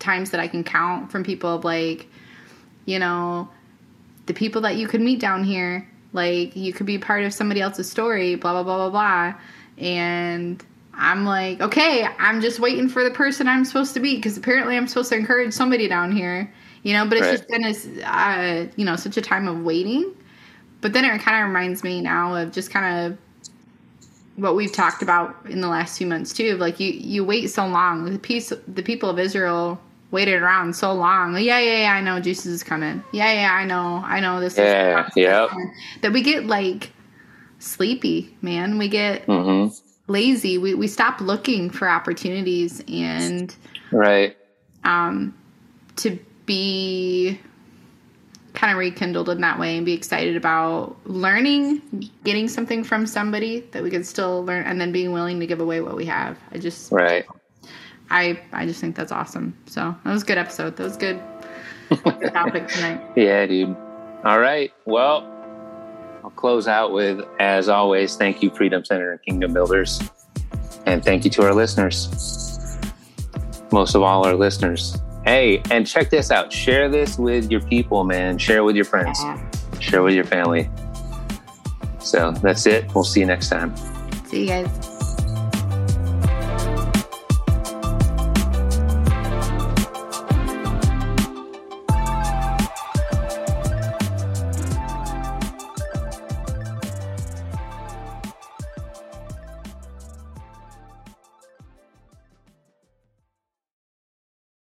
times 0.00 0.30
that 0.30 0.40
I 0.40 0.48
can 0.48 0.64
count 0.64 1.12
from 1.12 1.22
people 1.22 1.54
of 1.54 1.64
like, 1.64 2.08
you 2.86 2.98
know, 2.98 3.48
the 4.26 4.34
people 4.34 4.60
that 4.62 4.76
you 4.76 4.88
could 4.88 5.00
meet 5.00 5.20
down 5.20 5.44
here. 5.44 5.86
Like 6.12 6.56
you 6.56 6.72
could 6.72 6.86
be 6.86 6.98
part 6.98 7.24
of 7.24 7.32
somebody 7.32 7.60
else's 7.60 7.88
story, 7.88 8.34
blah 8.34 8.52
blah 8.52 8.64
blah 8.64 8.88
blah 8.88 8.90
blah. 8.90 9.40
And 9.78 10.64
I'm 10.92 11.24
like, 11.24 11.60
okay, 11.60 12.06
I'm 12.18 12.40
just 12.40 12.58
waiting 12.58 12.88
for 12.88 13.04
the 13.04 13.10
person 13.12 13.46
I'm 13.46 13.64
supposed 13.64 13.94
to 13.94 14.00
be 14.00 14.16
because 14.16 14.36
apparently 14.36 14.76
I'm 14.76 14.88
supposed 14.88 15.10
to 15.10 15.16
encourage 15.16 15.52
somebody 15.54 15.86
down 15.88 16.10
here, 16.12 16.52
you 16.82 16.92
know. 16.92 17.06
But 17.06 17.18
it's 17.18 17.28
Right. 17.28 17.38
just 17.38 17.48
been 17.48 17.64
a, 17.64 18.04
uh, 18.04 18.66
you 18.76 18.84
know, 18.84 18.96
such 18.96 19.16
a 19.16 19.22
time 19.22 19.46
of 19.46 19.62
waiting. 19.62 20.12
But 20.80 20.92
then 20.92 21.04
it 21.04 21.20
kind 21.20 21.40
of 21.42 21.48
reminds 21.48 21.84
me 21.84 22.00
now 22.00 22.34
of 22.34 22.52
just 22.52 22.70
kind 22.70 23.12
of 23.12 23.18
what 24.36 24.56
we've 24.56 24.72
talked 24.72 25.02
about 25.02 25.36
in 25.48 25.60
the 25.60 25.68
last 25.68 25.96
few 25.98 26.06
months 26.06 26.32
too. 26.32 26.54
Of 26.54 26.58
like 26.60 26.80
you, 26.80 26.90
you 26.90 27.24
wait 27.24 27.48
so 27.48 27.66
long. 27.66 28.10
The 28.10 28.18
piece, 28.18 28.52
the 28.66 28.82
people 28.82 29.08
of 29.08 29.18
Israel 29.18 29.80
waited 30.10 30.42
around 30.42 30.74
so 30.74 30.92
long. 30.92 31.34
Yeah, 31.34 31.58
yeah, 31.58 31.82
yeah, 31.82 31.92
I 31.94 32.00
know 32.00 32.20
Jesus 32.20 32.46
is 32.46 32.62
coming. 32.62 33.02
Yeah, 33.12 33.32
yeah, 33.32 33.52
I 33.52 33.64
know. 33.64 34.02
I 34.04 34.20
know 34.20 34.40
this 34.40 34.58
Yeah, 34.58 35.08
is 35.08 35.16
yep. 35.16 35.50
that 36.02 36.12
we 36.12 36.22
get 36.22 36.46
like 36.46 36.90
sleepy, 37.58 38.36
man. 38.42 38.78
We 38.78 38.88
get 38.88 39.24
hmm 39.24 39.68
lazy. 40.08 40.58
We 40.58 40.74
we 40.74 40.88
stop 40.88 41.20
looking 41.20 41.70
for 41.70 41.88
opportunities 41.88 42.82
and 42.88 43.54
Right. 43.92 44.36
um 44.84 45.34
to 45.96 46.18
be 46.46 47.38
kind 48.54 48.72
of 48.72 48.78
rekindled 48.78 49.28
in 49.28 49.40
that 49.40 49.58
way 49.58 49.76
and 49.76 49.86
be 49.86 49.92
excited 49.92 50.36
about 50.36 50.96
learning, 51.04 52.10
getting 52.24 52.48
something 52.48 52.82
from 52.82 53.06
somebody 53.06 53.60
that 53.72 53.82
we 53.82 53.90
could 53.90 54.04
still 54.04 54.44
learn 54.44 54.64
and 54.64 54.80
then 54.80 54.90
being 54.90 55.12
willing 55.12 55.38
to 55.40 55.46
give 55.46 55.60
away 55.60 55.80
what 55.80 55.94
we 55.96 56.04
have. 56.06 56.36
I 56.52 56.58
just 56.58 56.90
Right. 56.90 57.24
I 58.10 58.40
I 58.52 58.66
just 58.66 58.80
think 58.80 58.96
that's 58.96 59.12
awesome. 59.12 59.56
So 59.66 59.94
that 60.04 60.12
was 60.12 60.22
a 60.22 60.26
good 60.26 60.38
episode. 60.38 60.76
That 60.76 60.84
was 60.84 60.96
good 60.96 61.20
good 61.96 62.20
topic 62.32 62.68
tonight. 62.68 63.00
Yeah, 63.16 63.46
dude. 63.46 63.76
All 64.24 64.38
right. 64.38 64.72
Well, 64.84 65.26
I'll 66.22 66.30
close 66.30 66.68
out 66.68 66.92
with, 66.92 67.20
as 67.38 67.68
always, 67.68 68.16
thank 68.16 68.42
you, 68.42 68.50
Freedom 68.50 68.84
Center 68.84 69.12
and 69.12 69.22
Kingdom 69.22 69.52
Builders. 69.52 70.00
And 70.86 71.04
thank 71.04 71.24
you 71.24 71.30
to 71.32 71.42
our 71.42 71.54
listeners. 71.54 72.78
Most 73.72 73.94
of 73.94 74.02
all, 74.02 74.26
our 74.26 74.34
listeners. 74.34 74.96
Hey, 75.24 75.62
and 75.70 75.86
check 75.86 76.10
this 76.10 76.30
out. 76.30 76.52
Share 76.52 76.88
this 76.88 77.18
with 77.18 77.50
your 77.50 77.60
people, 77.62 78.04
man. 78.04 78.38
Share 78.38 78.64
with 78.64 78.76
your 78.76 78.84
friends. 78.84 79.18
Share 79.78 80.02
with 80.02 80.14
your 80.14 80.24
family. 80.24 80.68
So 82.00 82.32
that's 82.32 82.66
it. 82.66 82.92
We'll 82.94 83.04
see 83.04 83.20
you 83.20 83.26
next 83.26 83.48
time. 83.48 83.74
See 84.26 84.42
you 84.42 84.46
guys. 84.46 84.99